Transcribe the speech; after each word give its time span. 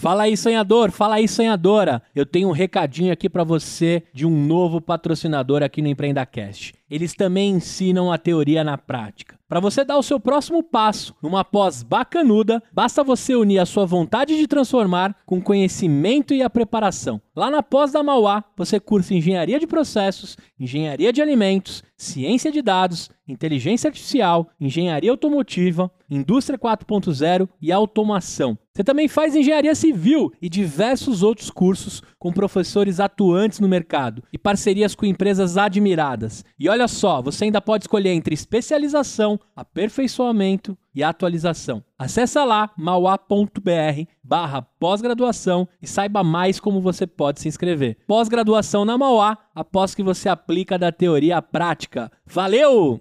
Fala 0.00 0.22
aí, 0.22 0.34
sonhador, 0.34 0.90
fala 0.90 1.16
aí, 1.16 1.28
sonhadora. 1.28 2.02
Eu 2.14 2.24
tenho 2.24 2.48
um 2.48 2.52
recadinho 2.52 3.12
aqui 3.12 3.28
para 3.28 3.44
você 3.44 4.02
de 4.14 4.24
um 4.24 4.30
novo 4.30 4.80
patrocinador 4.80 5.62
aqui 5.62 5.82
no 5.82 5.88
EmpreendaCast. 5.88 6.74
Eles 6.90 7.12
também 7.12 7.50
ensinam 7.50 8.10
a 8.10 8.16
teoria 8.16 8.64
na 8.64 8.78
prática. 8.78 9.38
Para 9.46 9.60
você 9.60 9.84
dar 9.84 9.98
o 9.98 10.02
seu 10.02 10.18
próximo 10.18 10.62
passo 10.62 11.14
numa 11.22 11.44
pós 11.44 11.82
bacanuda, 11.82 12.62
basta 12.72 13.04
você 13.04 13.34
unir 13.34 13.58
a 13.58 13.66
sua 13.66 13.84
vontade 13.84 14.36
de 14.36 14.46
transformar 14.46 15.14
com 15.26 15.40
conhecimento 15.40 16.32
e 16.32 16.42
a 16.42 16.48
preparação. 16.48 17.20
Lá 17.36 17.50
na 17.50 17.62
pós 17.62 17.92
da 17.92 18.02
Mauá, 18.02 18.42
você 18.56 18.80
cursa 18.80 19.12
engenharia 19.12 19.60
de 19.60 19.66
processos, 19.66 20.36
engenharia 20.58 21.12
de 21.12 21.20
alimentos, 21.20 21.82
ciência 21.96 22.50
de 22.50 22.62
dados, 22.62 23.10
inteligência 23.28 23.88
artificial, 23.88 24.48
engenharia 24.60 25.10
automotiva, 25.10 25.90
indústria 26.08 26.58
4.0 26.58 27.48
e 27.60 27.70
automação. 27.70 28.56
Você 28.80 28.84
também 28.84 29.08
faz 29.08 29.36
engenharia 29.36 29.74
civil 29.74 30.32
e 30.40 30.48
diversos 30.48 31.22
outros 31.22 31.50
cursos 31.50 32.02
com 32.18 32.32
professores 32.32 32.98
atuantes 32.98 33.60
no 33.60 33.68
mercado 33.68 34.22
e 34.32 34.38
parcerias 34.38 34.94
com 34.94 35.04
empresas 35.04 35.58
admiradas. 35.58 36.42
E 36.58 36.66
olha 36.66 36.88
só, 36.88 37.20
você 37.20 37.44
ainda 37.44 37.60
pode 37.60 37.84
escolher 37.84 38.08
entre 38.08 38.32
especialização, 38.32 39.38
aperfeiçoamento 39.54 40.78
e 40.94 41.02
atualização. 41.02 41.84
Acesse 41.98 42.42
lá 42.42 42.70
mauá.br 42.74 44.06
barra 44.24 44.62
pós-graduação 44.62 45.68
e 45.82 45.86
saiba 45.86 46.24
mais 46.24 46.58
como 46.58 46.80
você 46.80 47.06
pode 47.06 47.38
se 47.38 47.48
inscrever. 47.48 47.98
Pós-graduação 48.06 48.86
na 48.86 48.96
Mauá, 48.96 49.36
após 49.54 49.94
que 49.94 50.02
você 50.02 50.26
aplica 50.30 50.78
da 50.78 50.90
teoria 50.90 51.36
à 51.36 51.42
prática. 51.42 52.10
Valeu! 52.24 52.98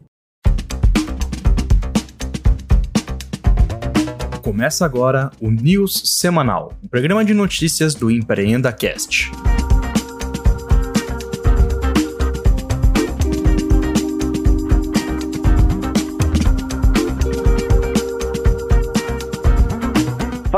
Começa 4.49 4.83
agora 4.83 5.29
o 5.39 5.51
News 5.51 6.01
Semanal, 6.05 6.73
um 6.83 6.87
programa 6.87 7.23
de 7.23 7.35
notícias 7.35 7.93
do 7.93 8.09
Empreenda 8.09 8.73
Cast. 8.73 9.29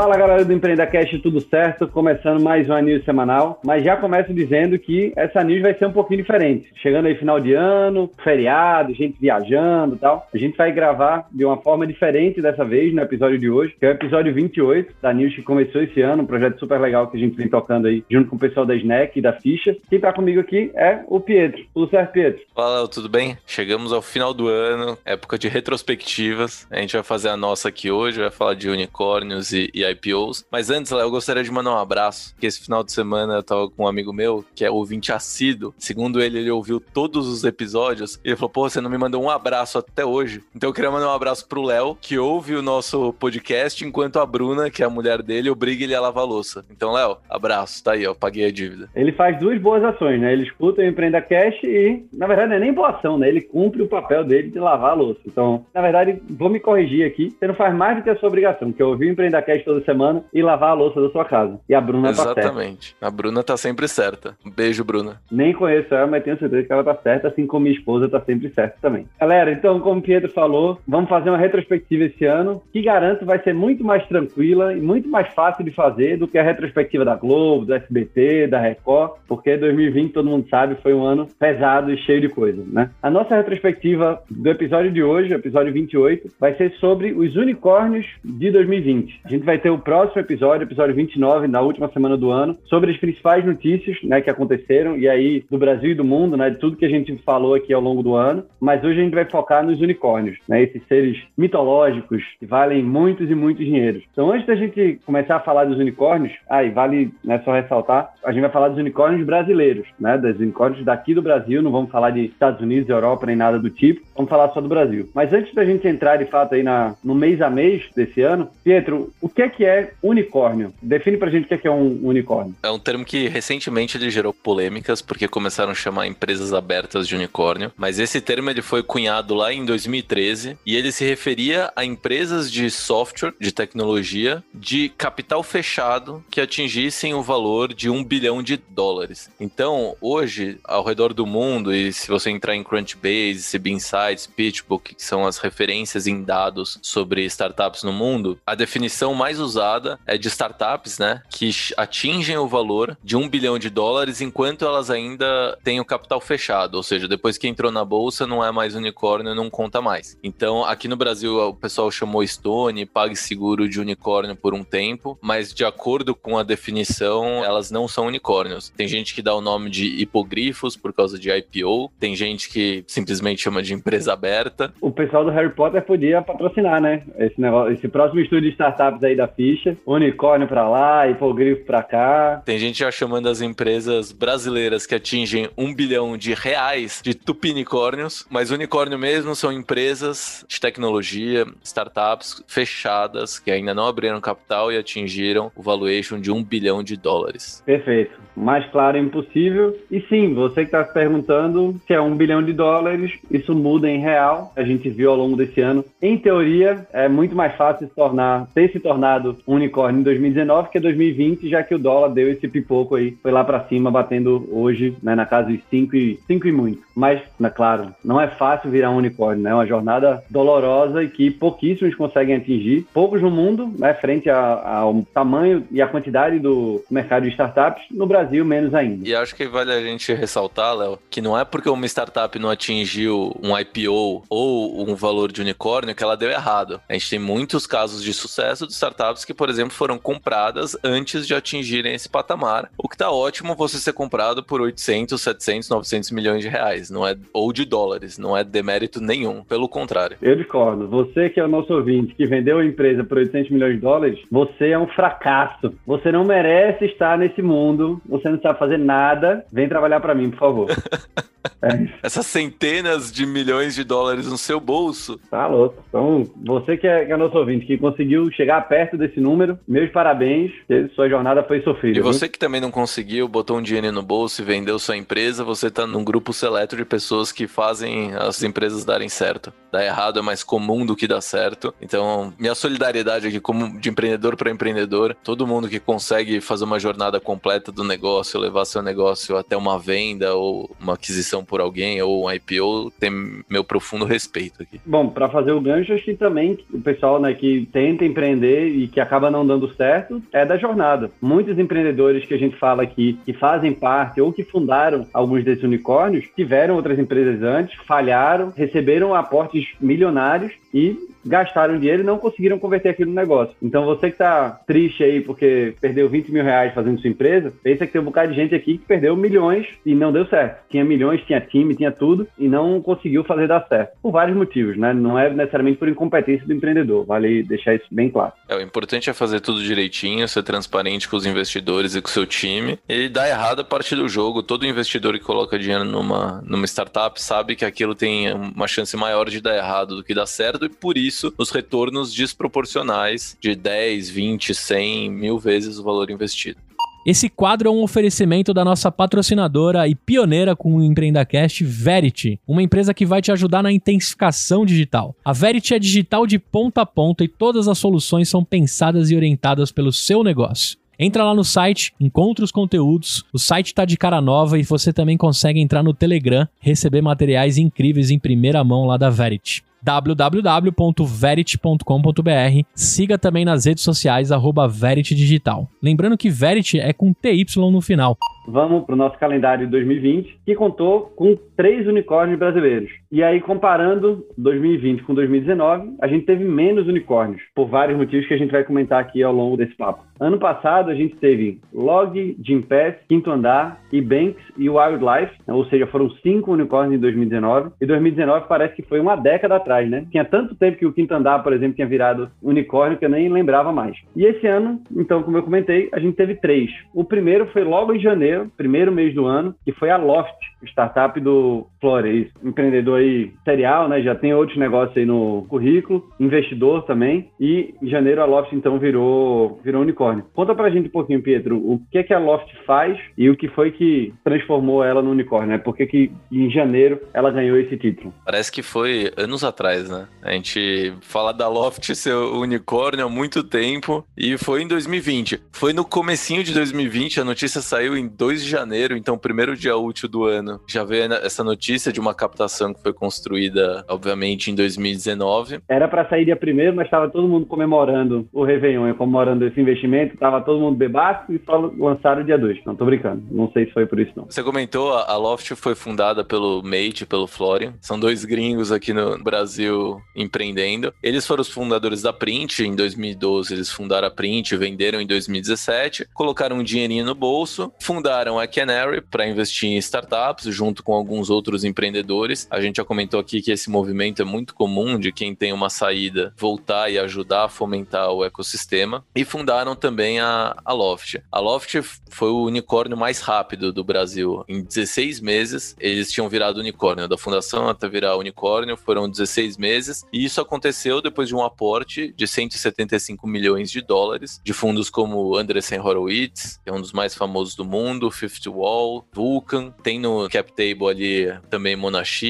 Fala 0.02 0.16
galera 0.16 0.44
do 0.44 0.52
EmpreendaCast, 0.52 1.20
tudo 1.20 1.40
certo? 1.40 1.86
Começando 1.86 2.42
mais 2.42 2.68
uma 2.68 2.82
news 2.82 3.04
semanal, 3.04 3.60
mas 3.64 3.84
já 3.84 3.96
começo 3.96 4.34
dizendo 4.34 4.76
que 4.76 5.12
essa 5.14 5.44
news 5.44 5.62
vai 5.62 5.78
ser 5.78 5.86
um 5.86 5.92
pouquinho 5.92 6.22
diferente. 6.22 6.72
Chegando 6.82 7.06
aí 7.06 7.14
final 7.14 7.38
de 7.38 7.54
ano, 7.54 8.10
feriado, 8.24 8.92
gente 8.94 9.16
viajando 9.20 9.94
e 9.94 9.98
tal. 9.98 10.26
A 10.34 10.36
gente 10.36 10.56
vai 10.56 10.72
gravar 10.72 11.28
de 11.30 11.44
uma 11.44 11.56
forma 11.56 11.86
diferente 11.86 12.42
dessa 12.42 12.64
vez 12.64 12.92
no 12.92 13.00
episódio 13.00 13.38
de 13.38 13.48
hoje, 13.48 13.76
que 13.78 13.86
é 13.86 13.90
o 13.90 13.92
episódio 13.92 14.34
28 14.34 14.92
da 15.00 15.12
news 15.12 15.36
que 15.36 15.42
começou 15.42 15.80
esse 15.80 16.00
ano, 16.00 16.24
um 16.24 16.26
projeto 16.26 16.58
super 16.58 16.80
legal 16.80 17.06
que 17.06 17.16
a 17.16 17.20
gente 17.20 17.36
vem 17.36 17.48
tocando 17.48 17.86
aí 17.86 18.02
junto 18.10 18.28
com 18.28 18.34
o 18.34 18.40
pessoal 18.40 18.66
da 18.66 18.74
Snack 18.74 19.16
e 19.16 19.22
da 19.22 19.34
Ficha. 19.34 19.76
Quem 19.88 20.00
tá 20.00 20.12
comigo 20.12 20.40
aqui 20.40 20.72
é 20.74 20.98
o 21.06 21.20
Pietro. 21.20 21.64
Tudo 21.72 21.88
certo, 21.88 22.10
Pietro? 22.10 22.42
Fala, 22.52 22.88
tudo 22.88 23.08
bem? 23.08 23.38
Chegamos 23.46 23.92
ao 23.92 24.02
final 24.02 24.34
do 24.34 24.48
ano, 24.48 24.98
época 25.04 25.38
de 25.38 25.46
retrospectivas. 25.46 26.66
A 26.72 26.80
gente 26.80 26.94
vai 26.94 27.04
fazer 27.04 27.28
a 27.28 27.36
nossa 27.36 27.68
aqui 27.68 27.88
hoje, 27.88 28.18
vai 28.18 28.32
falar 28.32 28.54
de 28.54 28.68
unicórnios 28.68 29.52
e, 29.52 29.70
e 29.72 29.91
IPOs. 29.92 30.44
Mas 30.50 30.70
antes, 30.70 30.90
eu 30.90 31.10
gostaria 31.10 31.42
de 31.42 31.50
mandar 31.50 31.74
um 31.74 31.78
abraço, 31.78 32.34
que 32.38 32.46
esse 32.46 32.62
final 32.62 32.82
de 32.82 32.92
semana 32.92 33.34
eu 33.34 33.42
tava 33.42 33.68
com 33.68 33.84
um 33.84 33.88
amigo 33.88 34.12
meu, 34.12 34.44
que 34.54 34.64
é 34.64 34.70
ouvinte 34.70 35.12
assíduo. 35.12 35.74
Segundo 35.78 36.20
ele, 36.20 36.38
ele 36.38 36.50
ouviu 36.50 36.80
todos 36.80 37.28
os 37.28 37.44
episódios 37.44 38.20
e 38.24 38.28
ele 38.28 38.36
falou, 38.36 38.50
pô, 38.50 38.68
você 38.68 38.80
não 38.80 38.90
me 38.90 38.98
mandou 38.98 39.22
um 39.22 39.30
abraço 39.30 39.78
até 39.78 40.04
hoje. 40.04 40.42
Então 40.54 40.70
eu 40.70 40.74
queria 40.74 40.90
mandar 40.90 41.08
um 41.08 41.14
abraço 41.14 41.48
pro 41.48 41.62
Léo, 41.62 41.96
que 42.00 42.18
ouve 42.18 42.54
o 42.54 42.62
nosso 42.62 43.12
podcast, 43.14 43.84
enquanto 43.84 44.18
a 44.18 44.26
Bruna, 44.26 44.70
que 44.70 44.82
é 44.82 44.86
a 44.86 44.90
mulher 44.90 45.22
dele, 45.22 45.50
obriga 45.50 45.84
ele 45.84 45.94
a 45.94 46.00
lavar 46.00 46.24
a 46.24 46.26
louça. 46.26 46.64
Então, 46.70 46.92
Léo, 46.92 47.18
abraço, 47.28 47.82
tá 47.82 47.92
aí, 47.92 48.06
ó, 48.06 48.14
paguei 48.14 48.46
a 48.46 48.52
dívida. 48.52 48.88
Ele 48.94 49.12
faz 49.12 49.38
duas 49.38 49.60
boas 49.60 49.82
ações, 49.84 50.20
né? 50.20 50.32
Ele 50.32 50.44
escuta 50.44 50.82
o 50.82 50.84
Empreenda 50.84 51.20
Cash 51.20 51.62
e, 51.64 52.04
na 52.12 52.26
verdade, 52.26 52.50
não 52.50 52.56
é 52.56 52.60
nem 52.60 52.72
boa 52.72 52.90
ação, 52.90 53.18
né? 53.18 53.28
Ele 53.28 53.40
cumpre 53.40 53.82
o 53.82 53.88
papel 53.88 54.24
dele 54.24 54.50
de 54.50 54.58
lavar 54.58 54.92
a 54.92 54.94
louça. 54.94 55.20
Então, 55.26 55.64
na 55.74 55.80
verdade, 55.80 56.20
vou 56.30 56.48
me 56.48 56.60
corrigir 56.60 57.06
aqui. 57.06 57.30
Você 57.30 57.46
não 57.46 57.54
faz 57.54 57.74
mais 57.74 57.96
do 57.96 58.02
que 58.02 58.10
a 58.10 58.16
sua 58.16 58.28
obrigação, 58.28 58.72
que 58.72 58.82
eu 58.82 58.88
ouvi 58.88 59.06
o 59.06 59.10
Empreenda 59.10 59.42
Cash 59.42 59.64
semana 59.84 60.24
e 60.32 60.42
lavar 60.42 60.70
a 60.70 60.74
louça 60.74 61.00
da 61.00 61.10
sua 61.10 61.24
casa. 61.24 61.58
E 61.68 61.74
a 61.74 61.80
Bruna 61.80 62.10
Exatamente. 62.10 62.34
tá 62.34 62.42
certa. 62.42 62.48
Exatamente. 62.52 62.96
A 63.00 63.10
Bruna 63.10 63.42
tá 63.42 63.56
sempre 63.56 63.88
certa. 63.88 64.36
Um 64.44 64.50
beijo, 64.50 64.84
Bruna. 64.84 65.20
Nem 65.30 65.52
conheço 65.52 65.94
ela, 65.94 66.06
mas 66.06 66.24
tenho 66.24 66.38
certeza 66.38 66.66
que 66.66 66.72
ela 66.72 66.84
tá 66.84 66.94
certa, 66.94 67.28
assim 67.28 67.46
como 67.46 67.64
minha 67.64 67.76
esposa 67.76 68.08
tá 68.08 68.20
sempre 68.20 68.48
certa 68.50 68.76
também. 68.80 69.06
Galera, 69.20 69.52
então, 69.52 69.80
como 69.80 70.00
o 70.00 70.02
Pietro 70.02 70.30
falou, 70.30 70.78
vamos 70.86 71.08
fazer 71.08 71.30
uma 71.30 71.38
retrospectiva 71.38 72.04
esse 72.04 72.24
ano, 72.24 72.62
que 72.72 72.82
garanto 72.82 73.24
vai 73.24 73.38
ser 73.42 73.54
muito 73.54 73.84
mais 73.84 74.06
tranquila 74.06 74.74
e 74.74 74.80
muito 74.80 75.08
mais 75.08 75.32
fácil 75.34 75.64
de 75.64 75.70
fazer 75.70 76.16
do 76.16 76.28
que 76.28 76.38
a 76.38 76.42
retrospectiva 76.42 77.04
da 77.04 77.14
Globo, 77.14 77.66
do 77.66 77.74
SBT, 77.74 78.46
da 78.48 78.58
Record, 78.58 79.12
porque 79.26 79.56
2020, 79.56 80.12
todo 80.12 80.28
mundo 80.28 80.46
sabe, 80.48 80.76
foi 80.82 80.94
um 80.94 81.04
ano 81.04 81.28
pesado 81.38 81.92
e 81.92 81.96
cheio 81.98 82.20
de 82.20 82.28
coisas, 82.28 82.66
né? 82.66 82.90
A 83.02 83.10
nossa 83.10 83.36
retrospectiva 83.36 84.22
do 84.30 84.50
episódio 84.50 84.90
de 84.92 85.02
hoje, 85.02 85.32
episódio 85.32 85.72
28, 85.72 86.30
vai 86.38 86.54
ser 86.54 86.72
sobre 86.74 87.12
os 87.12 87.36
unicórnios 87.36 88.06
de 88.24 88.50
2020. 88.50 89.20
A 89.24 89.28
gente 89.28 89.44
vai 89.44 89.58
ter 89.58 89.70
o 89.74 89.78
próximo 89.78 90.20
episódio, 90.20 90.64
episódio 90.64 90.94
29, 90.94 91.46
na 91.46 91.60
última 91.60 91.88
semana 91.88 92.16
do 92.16 92.30
ano, 92.30 92.56
sobre 92.64 92.90
as 92.90 92.96
principais 92.96 93.44
notícias 93.44 93.98
né, 94.02 94.20
que 94.20 94.30
aconteceram, 94.30 94.96
e 94.96 95.08
aí 95.08 95.44
do 95.50 95.58
Brasil 95.58 95.90
e 95.90 95.94
do 95.94 96.04
mundo, 96.04 96.36
né, 96.36 96.50
de 96.50 96.58
tudo 96.58 96.76
que 96.76 96.84
a 96.84 96.88
gente 96.88 97.16
falou 97.24 97.54
aqui 97.54 97.72
ao 97.72 97.80
longo 97.80 98.02
do 98.02 98.14
ano. 98.14 98.44
Mas 98.60 98.82
hoje 98.84 99.00
a 99.00 99.04
gente 99.04 99.14
vai 99.14 99.24
focar 99.24 99.64
nos 99.64 99.80
unicórnios, 99.80 100.38
né, 100.48 100.62
esses 100.62 100.86
seres 100.86 101.18
mitológicos 101.36 102.22
que 102.38 102.46
valem 102.46 102.82
muitos 102.82 103.30
e 103.30 103.34
muitos 103.34 103.64
dinheiros. 103.64 104.02
Então, 104.12 104.30
antes 104.30 104.46
da 104.46 104.54
gente 104.54 104.98
começar 105.04 105.36
a 105.36 105.40
falar 105.40 105.64
dos 105.64 105.78
unicórnios, 105.78 106.32
aí 106.48 106.68
ah, 106.68 106.72
vale 106.72 107.12
né, 107.24 107.40
só 107.44 107.52
ressaltar, 107.52 108.10
a 108.24 108.32
gente 108.32 108.42
vai 108.42 108.50
falar 108.50 108.68
dos 108.68 108.78
unicórnios 108.78 109.24
brasileiros, 109.26 109.86
né, 109.98 110.18
dos 110.18 110.38
unicórnios 110.38 110.84
daqui 110.84 111.14
do 111.14 111.22
Brasil, 111.22 111.62
não 111.62 111.70
vamos 111.70 111.90
falar 111.90 112.10
de 112.10 112.26
Estados 112.26 112.60
Unidos, 112.60 112.88
Europa, 112.88 113.26
nem 113.26 113.36
nada 113.36 113.58
do 113.58 113.70
tipo, 113.70 114.02
vamos 114.14 114.30
falar 114.30 114.50
só 114.50 114.60
do 114.60 114.68
Brasil. 114.68 115.08
Mas 115.14 115.32
antes 115.32 115.54
da 115.54 115.64
gente 115.64 115.86
entrar 115.86 116.16
de 116.16 116.26
fato 116.26 116.54
aí 116.54 116.62
na, 116.62 116.94
no 117.04 117.14
mês 117.14 117.40
a 117.40 117.50
mês 117.50 117.82
desse 117.94 118.20
ano, 118.22 118.48
Pietro, 118.64 119.10
o 119.20 119.28
que 119.28 119.42
é 119.42 119.48
que 119.48 119.61
é 119.64 119.92
unicórnio? 120.02 120.72
Define 120.80 121.16
pra 121.16 121.30
gente 121.30 121.52
o 121.52 121.58
que 121.58 121.66
é 121.66 121.70
um 121.70 121.98
unicórnio. 122.02 122.54
É 122.62 122.70
um 122.70 122.78
termo 122.78 123.04
que 123.04 123.28
recentemente 123.28 123.96
ele 123.96 124.10
gerou 124.10 124.32
polêmicas, 124.32 125.02
porque 125.02 125.28
começaram 125.28 125.72
a 125.72 125.74
chamar 125.74 126.06
empresas 126.06 126.52
abertas 126.52 127.06
de 127.06 127.14
unicórnio, 127.14 127.72
mas 127.76 127.98
esse 127.98 128.20
termo 128.20 128.50
ele 128.50 128.62
foi 128.62 128.82
cunhado 128.82 129.34
lá 129.34 129.52
em 129.52 129.64
2013 129.64 130.56
e 130.64 130.76
ele 130.76 130.92
se 130.92 131.04
referia 131.04 131.72
a 131.74 131.84
empresas 131.84 132.50
de 132.50 132.70
software, 132.70 133.34
de 133.40 133.52
tecnologia, 133.52 134.42
de 134.54 134.88
capital 134.90 135.42
fechado 135.42 136.24
que 136.30 136.40
atingissem 136.40 137.14
o 137.14 137.22
valor 137.22 137.72
de 137.72 137.90
um 137.90 138.04
bilhão 138.04 138.42
de 138.42 138.56
dólares. 138.56 139.30
Então, 139.40 139.96
hoje, 140.00 140.58
ao 140.64 140.84
redor 140.84 141.12
do 141.12 141.26
mundo, 141.26 141.74
e 141.74 141.92
se 141.92 142.08
você 142.08 142.30
entrar 142.30 142.54
em 142.54 142.64
Crunchbase, 142.64 143.50
CB 143.50 143.70
Insights, 143.70 144.26
PitchBook, 144.26 144.94
que 144.94 145.04
são 145.04 145.26
as 145.26 145.38
referências 145.38 146.06
em 146.06 146.22
dados 146.22 146.78
sobre 146.82 147.24
startups 147.24 147.82
no 147.82 147.92
mundo, 147.92 148.38
a 148.46 148.54
definição 148.54 149.14
mais 149.14 149.38
usada 149.42 149.98
é 150.06 150.16
de 150.16 150.28
startups, 150.28 150.98
né, 150.98 151.22
que 151.30 151.50
atingem 151.76 152.36
o 152.36 152.46
valor 152.46 152.96
de 153.02 153.16
um 153.16 153.28
bilhão 153.28 153.58
de 153.58 153.68
dólares 153.68 154.20
enquanto 154.20 154.64
elas 154.64 154.90
ainda 154.90 155.58
têm 155.62 155.80
o 155.80 155.84
capital 155.84 156.20
fechado, 156.20 156.76
ou 156.76 156.82
seja, 156.82 157.08
depois 157.08 157.36
que 157.36 157.48
entrou 157.48 157.70
na 157.70 157.84
bolsa 157.84 158.26
não 158.26 158.44
é 158.44 158.50
mais 158.50 158.74
unicórnio, 158.74 159.34
não 159.34 159.50
conta 159.50 159.80
mais. 159.80 160.18
Então, 160.22 160.64
aqui 160.64 160.88
no 160.88 160.96
Brasil 160.96 161.36
o 161.48 161.54
pessoal 161.54 161.90
chamou 161.90 162.26
Stone, 162.26 162.86
PagSeguro 162.86 163.68
de 163.68 163.80
unicórnio 163.80 164.36
por 164.36 164.54
um 164.54 164.64
tempo, 164.64 165.18
mas 165.20 165.52
de 165.52 165.64
acordo 165.64 166.14
com 166.14 166.38
a 166.38 166.42
definição, 166.42 167.44
elas 167.44 167.70
não 167.70 167.88
são 167.88 168.06
unicórnios. 168.06 168.70
Tem 168.70 168.86
gente 168.86 169.14
que 169.14 169.22
dá 169.22 169.34
o 169.34 169.40
nome 169.40 169.70
de 169.70 169.86
hipogrifos 170.00 170.76
por 170.76 170.92
causa 170.92 171.18
de 171.18 171.30
IPO, 171.30 171.90
tem 171.98 172.14
gente 172.14 172.48
que 172.48 172.84
simplesmente 172.86 173.42
chama 173.42 173.62
de 173.62 173.74
empresa 173.74 174.12
aberta. 174.12 174.72
O 174.80 174.90
pessoal 174.90 175.24
do 175.24 175.30
Harry 175.30 175.50
Potter 175.50 175.82
podia 175.82 176.22
patrocinar, 176.22 176.80
né? 176.80 177.02
Esse 177.18 177.40
negócio, 177.40 177.72
esse 177.72 177.88
próximo 177.88 178.20
estudo 178.20 178.42
de 178.42 178.50
startups 178.50 179.02
aí 179.02 179.16
da 179.16 179.26
ficha, 179.36 179.76
unicórnio 179.86 180.48
para 180.48 180.68
lá, 180.68 181.08
hipogrifo 181.08 181.64
para 181.64 181.82
cá. 181.82 182.42
Tem 182.44 182.58
gente 182.58 182.78
já 182.78 182.90
chamando 182.90 183.28
as 183.28 183.40
empresas 183.40 184.12
brasileiras 184.12 184.86
que 184.86 184.94
atingem 184.94 185.48
um 185.56 185.74
bilhão 185.74 186.16
de 186.16 186.34
reais 186.34 187.00
de 187.02 187.14
tupinicórnios, 187.14 188.26
mas 188.30 188.50
unicórnio 188.50 188.98
mesmo 188.98 189.34
são 189.34 189.52
empresas 189.52 190.44
de 190.48 190.60
tecnologia, 190.60 191.46
startups 191.62 192.42
fechadas 192.46 193.38
que 193.38 193.50
ainda 193.50 193.74
não 193.74 193.86
abriram 193.86 194.20
capital 194.20 194.72
e 194.72 194.78
atingiram 194.78 195.50
o 195.56 195.62
valuation 195.62 196.20
de 196.20 196.30
um 196.30 196.42
bilhão 196.42 196.82
de 196.82 196.96
dólares. 196.96 197.62
Perfeito. 197.64 198.12
Mais 198.36 198.64
claro 198.70 198.96
impossível. 198.96 199.76
E 199.90 200.00
sim, 200.02 200.34
você 200.34 200.62
que 200.62 200.74
está 200.74 200.84
se 200.84 200.92
perguntando 200.92 201.80
se 201.86 201.92
é 201.92 202.00
um 202.00 202.16
bilhão 202.16 202.42
de 202.42 202.52
dólares, 202.52 203.12
isso 203.30 203.54
muda 203.54 203.88
em 203.88 204.00
real. 204.00 204.52
A 204.56 204.62
gente 204.62 204.88
viu 204.88 205.10
ao 205.10 205.16
longo 205.16 205.36
desse 205.36 205.60
ano. 205.60 205.84
Em 206.00 206.16
teoria, 206.16 206.86
é 206.92 207.08
muito 207.08 207.34
mais 207.34 207.54
fácil 207.56 207.86
se 207.86 207.94
tornar, 207.94 208.46
ter 208.54 208.70
se 208.72 208.80
tornado 208.80 209.21
um 209.46 209.54
unicórnio 209.54 210.00
em 210.00 210.04
2019 210.04 210.70
que 210.70 210.80
2020, 210.80 211.48
já 211.48 211.62
que 211.62 211.74
o 211.74 211.78
dólar 211.78 212.08
deu 212.08 212.30
esse 212.30 212.48
pipoco 212.48 212.96
aí, 212.96 213.16
foi 213.22 213.30
lá 213.30 213.44
para 213.44 213.64
cima, 213.64 213.90
batendo 213.90 214.48
hoje 214.50 214.96
né, 215.02 215.14
na 215.14 215.26
casa 215.26 215.48
de 215.48 215.62
5 215.70 215.96
e, 215.96 216.20
5 216.26 216.48
e 216.48 216.52
muito. 216.52 216.82
Mas, 216.94 217.20
né, 217.38 217.50
claro, 217.50 217.94
não 218.04 218.20
é 218.20 218.28
fácil 218.28 218.70
virar 218.70 218.90
um 218.90 218.96
unicórnio, 218.96 219.42
né? 219.42 219.50
É 219.50 219.54
uma 219.54 219.66
jornada 219.66 220.22
dolorosa 220.28 221.02
e 221.02 221.08
que 221.08 221.30
pouquíssimos 221.30 221.94
conseguem 221.94 222.36
atingir, 222.36 222.86
poucos 222.92 223.22
no 223.22 223.30
mundo, 223.30 223.72
né, 223.78 223.94
frente 223.94 224.28
ao 224.28 225.02
tamanho 225.14 225.66
e 225.70 225.80
a 225.80 225.86
quantidade 225.86 226.38
do 226.38 226.82
mercado 226.90 227.24
de 227.24 227.30
startups, 227.30 227.82
no 227.90 228.06
Brasil 228.06 228.44
menos 228.44 228.74
ainda. 228.74 229.06
E 229.06 229.14
acho 229.14 229.34
que 229.34 229.46
vale 229.46 229.72
a 229.72 229.80
gente 229.82 230.12
ressaltar, 230.12 230.74
Léo, 230.74 230.98
que 231.10 231.20
não 231.20 231.38
é 231.38 231.44
porque 231.44 231.68
uma 231.68 231.86
startup 231.86 232.38
não 232.38 232.50
atingiu 232.50 233.34
um 233.42 233.56
IPO 233.58 234.24
ou 234.28 234.88
um 234.88 234.94
valor 234.94 235.30
de 235.30 235.40
unicórnio 235.40 235.94
que 235.94 236.02
ela 236.02 236.16
deu 236.16 236.30
errado. 236.30 236.80
A 236.88 236.92
gente 236.94 237.10
tem 237.10 237.18
muitos 237.18 237.66
casos 237.66 238.02
de 238.02 238.12
sucesso 238.12 238.66
de 238.66 238.72
startups 238.72 239.11
que, 239.24 239.34
por 239.34 239.48
exemplo, 239.48 239.72
foram 239.72 239.98
compradas 239.98 240.76
antes 240.82 241.26
de 241.26 241.34
atingirem 241.34 241.94
esse 241.94 242.08
patamar, 242.08 242.70
o 242.76 242.88
que 242.88 242.94
está 242.94 243.10
ótimo 243.10 243.54
você 243.54 243.78
ser 243.78 243.92
comprado 243.92 244.42
por 244.42 244.60
800, 244.60 245.20
700, 245.20 245.68
900 245.68 246.10
milhões 246.10 246.42
de 246.42 246.48
reais, 246.48 246.90
não 246.90 247.06
é 247.06 247.16
ou 247.32 247.52
de 247.52 247.64
dólares, 247.64 248.18
não 248.18 248.36
é 248.36 248.42
demérito 248.42 249.00
nenhum, 249.00 249.44
pelo 249.44 249.68
contrário. 249.68 250.16
Eu 250.20 250.36
discordo. 250.36 250.88
Você 250.88 251.30
que 251.30 251.40
é 251.40 251.44
o 251.44 251.48
nosso 251.48 251.72
ouvinte, 251.72 252.14
que 252.14 252.26
vendeu 252.26 252.58
a 252.58 252.64
empresa 252.64 253.04
por 253.04 253.18
800 253.18 253.50
milhões 253.50 253.74
de 253.74 253.80
dólares, 253.80 254.18
você 254.30 254.70
é 254.70 254.78
um 254.78 254.88
fracasso. 254.88 255.74
Você 255.86 256.10
não 256.10 256.24
merece 256.24 256.86
estar 256.86 257.18
nesse 257.18 257.42
mundo, 257.42 258.00
você 258.06 258.28
não 258.28 258.40
sabe 258.40 258.58
fazer 258.58 258.78
nada. 258.78 259.44
Vem 259.52 259.68
trabalhar 259.68 260.00
para 260.00 260.14
mim, 260.14 260.30
por 260.30 260.38
favor. 260.38 260.68
É. 261.60 261.88
Essas 262.02 262.26
centenas 262.26 263.12
de 263.12 263.24
milhões 263.24 263.74
de 263.74 263.84
dólares 263.84 264.28
no 264.28 264.36
seu 264.36 264.60
bolso. 264.60 265.18
Tá 265.30 265.46
louco. 265.46 265.82
Então, 265.88 266.24
você 266.44 266.76
que 266.76 266.86
é, 266.86 267.04
que 267.04 267.12
é 267.12 267.16
nosso 267.16 267.36
ouvinte, 267.38 267.66
que 267.66 267.78
conseguiu 267.78 268.30
chegar 268.32 268.60
perto 268.68 268.96
desse 269.02 269.20
número, 269.20 269.58
meus 269.66 269.90
parabéns, 269.90 270.52
sua 270.94 271.08
jornada 271.08 271.42
foi 271.42 271.60
sofrida. 271.62 271.98
E 271.98 272.02
você 272.02 272.28
que 272.28 272.38
também 272.38 272.60
não 272.60 272.70
conseguiu, 272.70 273.28
botou 273.28 273.58
um 273.58 273.62
dinheiro 273.62 273.92
no 273.92 274.02
bolso 274.02 274.42
e 274.42 274.44
vendeu 274.44 274.78
sua 274.78 274.96
empresa, 274.96 275.44
você 275.44 275.70
tá 275.70 275.86
num 275.86 276.04
grupo 276.04 276.32
seleto 276.32 276.76
de 276.76 276.84
pessoas 276.84 277.32
que 277.32 277.46
fazem 277.46 278.14
as 278.14 278.42
empresas 278.42 278.84
darem 278.84 279.08
certo. 279.08 279.52
Dar 279.72 279.84
errado 279.84 280.18
é 280.18 280.22
mais 280.22 280.44
comum 280.44 280.84
do 280.84 280.94
que 280.94 281.08
dar 281.08 281.22
certo. 281.22 281.74
Então, 281.80 282.32
minha 282.38 282.54
solidariedade 282.54 283.26
aqui 283.26 283.40
como 283.40 283.80
de 283.80 283.88
empreendedor 283.88 284.36
para 284.36 284.50
empreendedor, 284.50 285.16
todo 285.24 285.46
mundo 285.46 285.66
que 285.66 285.80
consegue 285.80 286.42
fazer 286.42 286.64
uma 286.64 286.78
jornada 286.78 287.18
completa 287.18 287.72
do 287.72 287.82
negócio, 287.82 288.38
levar 288.38 288.66
seu 288.66 288.82
negócio 288.82 289.36
até 289.36 289.56
uma 289.56 289.78
venda 289.78 290.34
ou 290.34 290.70
uma 290.78 290.92
aquisição 290.92 291.42
por 291.42 291.60
alguém 291.60 292.02
ou 292.02 292.26
um 292.26 292.30
IPO, 292.30 292.92
tem 293.00 293.10
meu 293.48 293.64
profundo 293.64 294.04
respeito 294.04 294.62
aqui. 294.62 294.78
Bom, 294.84 295.08
para 295.08 295.28
fazer 295.30 295.52
o 295.52 295.60
gancho, 295.60 295.94
acho 295.94 296.04
que 296.04 296.14
também 296.14 296.58
o 296.70 296.80
pessoal 296.80 297.18
né, 297.18 297.32
que 297.32 297.66
tenta 297.72 298.04
empreender 298.04 298.68
e 298.68 298.88
que 298.88 299.00
acaba 299.00 299.30
não 299.30 299.46
dando 299.46 299.74
certo 299.74 300.22
é 300.32 300.44
da 300.44 300.58
jornada. 300.58 301.10
Muitos 301.20 301.58
empreendedores 301.58 302.26
que 302.26 302.34
a 302.34 302.38
gente 302.38 302.56
fala 302.56 302.82
aqui, 302.82 303.18
que 303.24 303.32
fazem 303.32 303.72
parte 303.72 304.20
ou 304.20 304.32
que 304.32 304.44
fundaram 304.44 305.06
alguns 305.14 305.42
desses 305.42 305.64
unicórnios, 305.64 306.26
tiveram 306.36 306.76
outras 306.76 306.98
empresas 306.98 307.42
antes, 307.42 307.74
falharam, 307.86 308.52
receberam 308.54 309.14
aportes 309.14 309.61
milionários 309.80 310.52
e 310.72 310.96
gastaram 311.24 311.78
dinheiro 311.78 312.02
e 312.02 312.06
não 312.06 312.18
conseguiram 312.18 312.58
converter 312.58 312.90
aquilo 312.90 313.10
no 313.10 313.16
negócio. 313.16 313.54
Então 313.62 313.84
você 313.84 314.10
que 314.10 314.18
tá 314.18 314.60
triste 314.66 315.02
aí 315.02 315.20
porque 315.20 315.74
perdeu 315.80 316.08
20 316.08 316.32
mil 316.32 316.44
reais 316.44 316.74
fazendo 316.74 317.00
sua 317.00 317.10
empresa, 317.10 317.52
pensa 317.62 317.86
que 317.86 317.92
tem 317.92 318.00
um 318.00 318.04
bocado 318.04 318.32
de 318.32 318.36
gente 318.36 318.54
aqui 318.54 318.78
que 318.78 318.84
perdeu 318.84 319.16
milhões 319.16 319.66
e 319.84 319.94
não 319.94 320.12
deu 320.12 320.26
certo. 320.26 320.62
Tinha 320.68 320.84
milhões, 320.84 321.22
tinha 321.22 321.40
time, 321.40 321.74
tinha 321.74 321.90
tudo 321.90 322.26
e 322.38 322.48
não 322.48 322.80
conseguiu 322.80 323.24
fazer 323.24 323.46
dar 323.46 323.66
certo. 323.68 323.96
Por 324.02 324.12
vários 324.12 324.36
motivos, 324.36 324.76
né? 324.76 324.92
Não 324.92 325.18
é 325.18 325.30
necessariamente 325.30 325.78
por 325.78 325.88
incompetência 325.88 326.46
do 326.46 326.52
empreendedor. 326.52 327.04
Vale 327.04 327.42
deixar 327.42 327.74
isso 327.74 327.86
bem 327.90 328.10
claro. 328.10 328.32
É, 328.48 328.56
o 328.56 328.60
importante 328.60 329.08
é 329.08 329.12
fazer 329.12 329.40
tudo 329.40 329.62
direitinho, 329.62 330.26
ser 330.28 330.42
transparente 330.42 331.08
com 331.08 331.16
os 331.16 331.26
investidores 331.26 331.94
e 331.94 332.02
com 332.02 332.08
o 332.08 332.10
seu 332.10 332.26
time. 332.26 332.78
E 332.88 333.08
dá 333.08 333.28
errado 333.28 333.60
a 333.60 333.64
partir 333.64 333.96
do 333.96 334.08
jogo. 334.08 334.42
Todo 334.42 334.66
investidor 334.66 335.14
que 335.14 335.24
coloca 335.24 335.58
dinheiro 335.58 335.84
numa, 335.84 336.42
numa 336.46 336.66
startup 336.66 337.20
sabe 337.20 337.56
que 337.56 337.64
aquilo 337.64 337.94
tem 337.94 338.32
uma 338.32 338.66
chance 338.66 338.96
maior 338.96 339.28
de 339.28 339.40
dar 339.40 339.56
errado 339.56 339.96
do 339.96 340.04
que 340.04 340.14
dar 340.14 340.26
certo 340.26 340.64
e 340.64 340.68
por 340.68 340.96
isso 340.96 341.11
isso 341.12 341.32
os 341.36 341.50
retornos 341.50 342.12
desproporcionais 342.12 343.36
de 343.40 343.54
10, 343.54 344.08
20, 344.08 344.54
100, 344.54 345.10
mil 345.10 345.38
vezes 345.38 345.78
o 345.78 345.84
valor 345.84 346.10
investido. 346.10 346.58
Esse 347.04 347.28
quadro 347.28 347.68
é 347.68 347.72
um 347.72 347.82
oferecimento 347.82 348.54
da 348.54 348.64
nossa 348.64 348.90
patrocinadora 348.90 349.88
e 349.88 349.94
pioneira 349.94 350.54
com 350.54 350.76
o 350.76 350.82
Empreendacast, 350.82 351.64
Verity, 351.64 352.38
uma 352.46 352.62
empresa 352.62 352.94
que 352.94 353.04
vai 353.04 353.20
te 353.20 353.32
ajudar 353.32 353.60
na 353.60 353.72
intensificação 353.72 354.64
digital. 354.64 355.14
A 355.24 355.32
Verity 355.32 355.74
é 355.74 355.80
digital 355.80 356.28
de 356.28 356.38
ponta 356.38 356.82
a 356.82 356.86
ponta 356.86 357.24
e 357.24 357.28
todas 357.28 357.66
as 357.66 357.76
soluções 357.76 358.28
são 358.28 358.44
pensadas 358.44 359.10
e 359.10 359.16
orientadas 359.16 359.72
pelo 359.72 359.92
seu 359.92 360.22
negócio. 360.22 360.78
Entra 360.96 361.24
lá 361.24 361.34
no 361.34 361.42
site, 361.42 361.92
encontra 361.98 362.44
os 362.44 362.52
conteúdos. 362.52 363.24
O 363.32 363.38
site 363.38 363.68
está 363.68 363.84
de 363.84 363.96
cara 363.96 364.20
nova 364.20 364.56
e 364.56 364.62
você 364.62 364.92
também 364.92 365.16
consegue 365.16 365.58
entrar 365.58 365.82
no 365.82 365.92
Telegram, 365.92 366.46
receber 366.60 367.02
materiais 367.02 367.58
incríveis 367.58 368.12
em 368.12 368.18
primeira 368.20 368.62
mão 368.62 368.86
lá 368.86 368.96
da 368.96 369.10
Verity 369.10 369.64
www.verity.com.br. 369.82 372.66
Siga 372.74 373.18
também 373.18 373.44
nas 373.44 373.64
redes 373.64 373.82
sociais, 373.82 374.30
arroba 374.30 374.68
Verity 374.68 375.14
Digital. 375.14 375.68
Lembrando 375.82 376.16
que 376.16 376.30
Verity 376.30 376.78
é 376.78 376.92
com 376.92 377.12
TY 377.12 377.44
no 377.56 377.80
final. 377.80 378.16
Vamos 378.46 378.84
para 378.84 378.94
o 378.94 378.98
nosso 378.98 379.18
calendário 379.18 379.66
de 379.66 379.70
2020, 379.70 380.40
que 380.44 380.54
contou 380.54 381.12
com 381.16 381.36
três 381.56 381.86
unicórnios 381.86 382.38
brasileiros. 382.38 382.90
E 383.10 383.22
aí, 383.22 383.40
comparando 383.40 384.24
2020 384.36 385.02
com 385.04 385.14
2019, 385.14 385.96
a 386.00 386.08
gente 386.08 386.26
teve 386.26 386.44
menos 386.44 386.86
unicórnios, 386.88 387.42
por 387.54 387.68
vários 387.68 387.98
motivos 387.98 388.26
que 388.26 388.34
a 388.34 388.38
gente 388.38 388.50
vai 388.50 388.64
comentar 388.64 389.00
aqui 389.00 389.22
ao 389.22 389.32
longo 389.32 389.56
desse 389.56 389.76
papo. 389.76 390.02
Ano 390.22 390.38
passado, 390.38 390.88
a 390.88 390.94
gente 390.94 391.16
teve 391.16 391.60
Log, 391.74 392.36
Gympass, 392.40 392.94
Quinto 393.08 393.30
Andar, 393.30 393.80
Ebanks 393.92 394.42
e 394.56 394.70
Wildlife, 394.70 395.32
ou 395.48 395.64
seja, 395.66 395.86
foram 395.88 396.10
cinco 396.22 396.52
unicórnios 396.52 396.96
em 396.96 397.00
2019. 397.00 397.70
E 397.80 397.86
2019 397.86 398.46
parece 398.48 398.76
que 398.76 398.82
foi 398.82 399.00
uma 399.00 399.16
década 399.16 399.56
atrás, 399.56 399.90
né? 399.90 400.06
Tinha 400.10 400.24
tanto 400.24 400.54
tempo 400.54 400.78
que 400.78 400.86
o 400.86 400.92
Quinto 400.92 401.12
Andar, 401.12 401.42
por 401.42 401.52
exemplo, 401.52 401.74
tinha 401.74 401.88
virado 401.88 402.30
unicórnio 402.40 402.98
que 402.98 403.04
eu 403.04 403.10
nem 403.10 403.28
lembrava 403.28 403.72
mais. 403.72 403.96
E 404.14 404.24
esse 404.24 404.46
ano, 404.46 404.80
então, 404.96 405.22
como 405.22 405.38
eu 405.38 405.42
comentei, 405.42 405.88
a 405.92 405.98
gente 405.98 406.16
teve 406.16 406.36
três. 406.36 406.70
O 406.94 407.04
primeiro 407.04 407.46
foi 407.46 407.64
logo 407.64 407.92
em 407.92 407.98
janeiro, 407.98 408.31
primeiro 408.56 408.92
mês 408.92 409.14
do 409.14 409.26
ano, 409.26 409.54
que 409.64 409.72
foi 409.72 409.90
a 409.90 409.96
Loft, 409.96 410.36
startup 410.66 411.18
do 411.20 411.66
Flores, 411.80 412.28
empreendedor 412.42 413.00
aí 413.00 413.32
serial, 413.44 413.88
né? 413.88 414.02
Já 414.02 414.14
tem 414.14 414.34
outros 414.34 414.58
negócios 414.58 414.96
aí 414.96 415.04
no 415.04 415.44
currículo, 415.48 416.08
investidor 416.20 416.82
também. 416.84 417.30
E 417.40 417.74
em 417.82 417.88
janeiro 417.88 418.22
a 418.22 418.24
Loft 418.24 418.52
então 418.52 418.78
virou 418.78 419.60
virou 419.64 419.82
unicórnio. 419.82 420.24
Conta 420.34 420.54
pra 420.54 420.70
gente 420.70 420.88
um 420.88 420.92
pouquinho, 420.92 421.22
Pietro, 421.22 421.56
o 421.56 421.80
que 421.90 421.98
é 421.98 422.02
que 422.02 422.14
a 422.14 422.18
Loft 422.18 422.48
faz 422.66 422.98
e 423.16 423.28
o 423.28 423.36
que 423.36 423.48
foi 423.48 423.70
que 423.72 424.12
transformou 424.24 424.84
ela 424.84 425.02
no 425.02 425.10
unicórnio, 425.10 425.48
né? 425.50 425.58
Por 425.58 425.76
que, 425.76 425.86
que 425.86 426.12
em 426.30 426.50
janeiro 426.50 427.00
ela 427.12 427.30
ganhou 427.30 427.58
esse 427.58 427.76
título? 427.76 428.12
Parece 428.24 428.50
que 428.50 428.62
foi 428.62 429.12
anos 429.16 429.44
atrás, 429.44 429.88
né? 429.88 430.06
A 430.22 430.32
gente 430.32 430.94
fala 431.00 431.32
da 431.32 431.48
Loft 431.48 431.94
ser 431.94 432.14
unicórnio 432.14 433.06
há 433.06 433.08
muito 433.08 433.42
tempo 433.42 434.04
e 434.16 434.36
foi 434.38 434.62
em 434.62 434.68
2020. 434.68 435.40
Foi 435.52 435.72
no 435.72 435.84
comecinho 435.84 436.42
de 436.42 436.52
2020, 436.52 437.20
a 437.20 437.24
notícia 437.24 437.60
saiu 437.60 437.96
em 437.96 438.08
2 438.08 438.44
de 438.44 438.50
janeiro, 438.50 438.96
então 438.96 439.18
primeiro 439.18 439.56
dia 439.56 439.76
útil 439.76 440.08
do 440.08 440.24
ano. 440.24 440.51
Já 440.66 440.84
veio 440.84 441.12
essa 441.12 441.42
notícia 441.42 441.92
de 441.92 442.00
uma 442.00 442.14
captação 442.14 442.72
que 442.72 442.82
foi 442.82 442.92
construída, 442.92 443.84
obviamente, 443.88 444.50
em 444.50 444.54
2019. 444.54 445.60
Era 445.68 445.88
para 445.88 446.08
sair 446.08 446.24
dia 446.24 446.36
primeiro, 446.36 446.74
mas 446.74 446.86
estava 446.86 447.08
todo 447.08 447.28
mundo 447.28 447.46
comemorando 447.46 448.28
o 448.32 448.44
Réveillon, 448.44 448.94
comemorando 448.94 449.46
esse 449.46 449.60
investimento, 449.60 450.14
estava 450.14 450.40
todo 450.40 450.60
mundo 450.60 450.76
bebaço 450.76 451.32
e 451.32 451.40
só 451.44 451.70
lançaram 451.78 452.24
dia 452.24 452.38
2. 452.38 452.64
Não 452.64 452.76
tô 452.76 452.84
brincando, 452.84 453.22
não 453.30 453.50
sei 453.52 453.66
se 453.66 453.72
foi 453.72 453.86
por 453.86 453.98
isso 454.00 454.12
não. 454.16 454.26
Você 454.26 454.42
comentou, 454.42 454.92
a 454.92 455.16
Loft 455.16 455.54
foi 455.54 455.74
fundada 455.74 456.24
pelo 456.24 456.62
Mate, 456.62 457.06
pelo 457.06 457.26
Florian. 457.26 457.74
São 457.80 457.98
dois 457.98 458.24
gringos 458.24 458.72
aqui 458.72 458.92
no 458.92 459.22
Brasil 459.22 460.00
empreendendo. 460.16 460.92
Eles 461.02 461.26
foram 461.26 461.42
os 461.42 461.48
fundadores 461.48 462.02
da 462.02 462.12
Print 462.12 462.64
em 462.64 462.74
2012, 462.74 463.54
eles 463.54 463.70
fundaram 463.70 464.08
a 464.08 464.10
Print, 464.10 464.56
venderam 464.56 465.00
em 465.00 465.06
2017, 465.06 466.08
colocaram 466.14 466.56
um 466.56 466.62
dinheirinho 466.62 467.04
no 467.04 467.14
bolso, 467.14 467.72
fundaram 467.80 468.38
a 468.38 468.46
Canary 468.46 469.00
para 469.00 469.26
investir 469.26 469.70
em 469.70 469.76
startups 469.76 470.41
junto 470.50 470.82
com 470.82 470.94
alguns 470.94 471.30
outros 471.30 471.64
empreendedores. 471.64 472.46
A 472.50 472.60
gente 472.60 472.76
já 472.76 472.84
comentou 472.84 473.20
aqui 473.20 473.40
que 473.42 473.52
esse 473.52 473.70
movimento 473.70 474.22
é 474.22 474.24
muito 474.24 474.54
comum 474.54 474.98
de 474.98 475.12
quem 475.12 475.34
tem 475.34 475.52
uma 475.52 475.70
saída 475.70 476.34
voltar 476.36 476.90
e 476.90 476.98
ajudar 476.98 477.44
a 477.44 477.48
fomentar 477.48 478.10
o 478.10 478.24
ecossistema. 478.24 479.04
E 479.14 479.24
fundaram 479.24 479.74
também 479.74 480.20
a, 480.20 480.56
a 480.64 480.72
Loft. 480.72 481.20
A 481.30 481.40
Loft 481.40 481.80
foi 482.10 482.30
o 482.30 482.44
unicórnio 482.44 482.96
mais 482.96 483.20
rápido 483.20 483.72
do 483.72 483.84
Brasil. 483.84 484.44
Em 484.48 484.62
16 484.62 485.20
meses, 485.20 485.76
eles 485.78 486.10
tinham 486.10 486.28
virado 486.28 486.60
unicórnio. 486.60 487.08
Da 487.08 487.18
fundação 487.18 487.68
até 487.68 487.88
virar 487.88 488.16
unicórnio 488.16 488.76
foram 488.76 489.08
16 489.08 489.56
meses. 489.56 490.04
E 490.12 490.24
isso 490.24 490.40
aconteceu 490.40 491.00
depois 491.00 491.28
de 491.28 491.34
um 491.34 491.42
aporte 491.42 492.12
de 492.16 492.26
175 492.26 493.26
milhões 493.26 493.70
de 493.70 493.80
dólares 493.80 494.40
de 494.44 494.52
fundos 494.52 494.90
como 494.90 495.36
Andreessen 495.36 495.80
Horowitz, 495.80 496.60
que 496.62 496.70
é 496.70 496.72
um 496.72 496.80
dos 496.80 496.92
mais 496.92 497.14
famosos 497.14 497.54
do 497.54 497.64
mundo, 497.64 498.10
Fifth 498.10 498.46
Wall, 498.46 499.06
Vulcan. 499.12 499.70
Tem 499.82 499.98
no 499.98 500.28
cap 500.32 500.50
table 500.52 500.88
ali 500.88 501.38
também 501.50 501.76
Monax, 501.76 502.20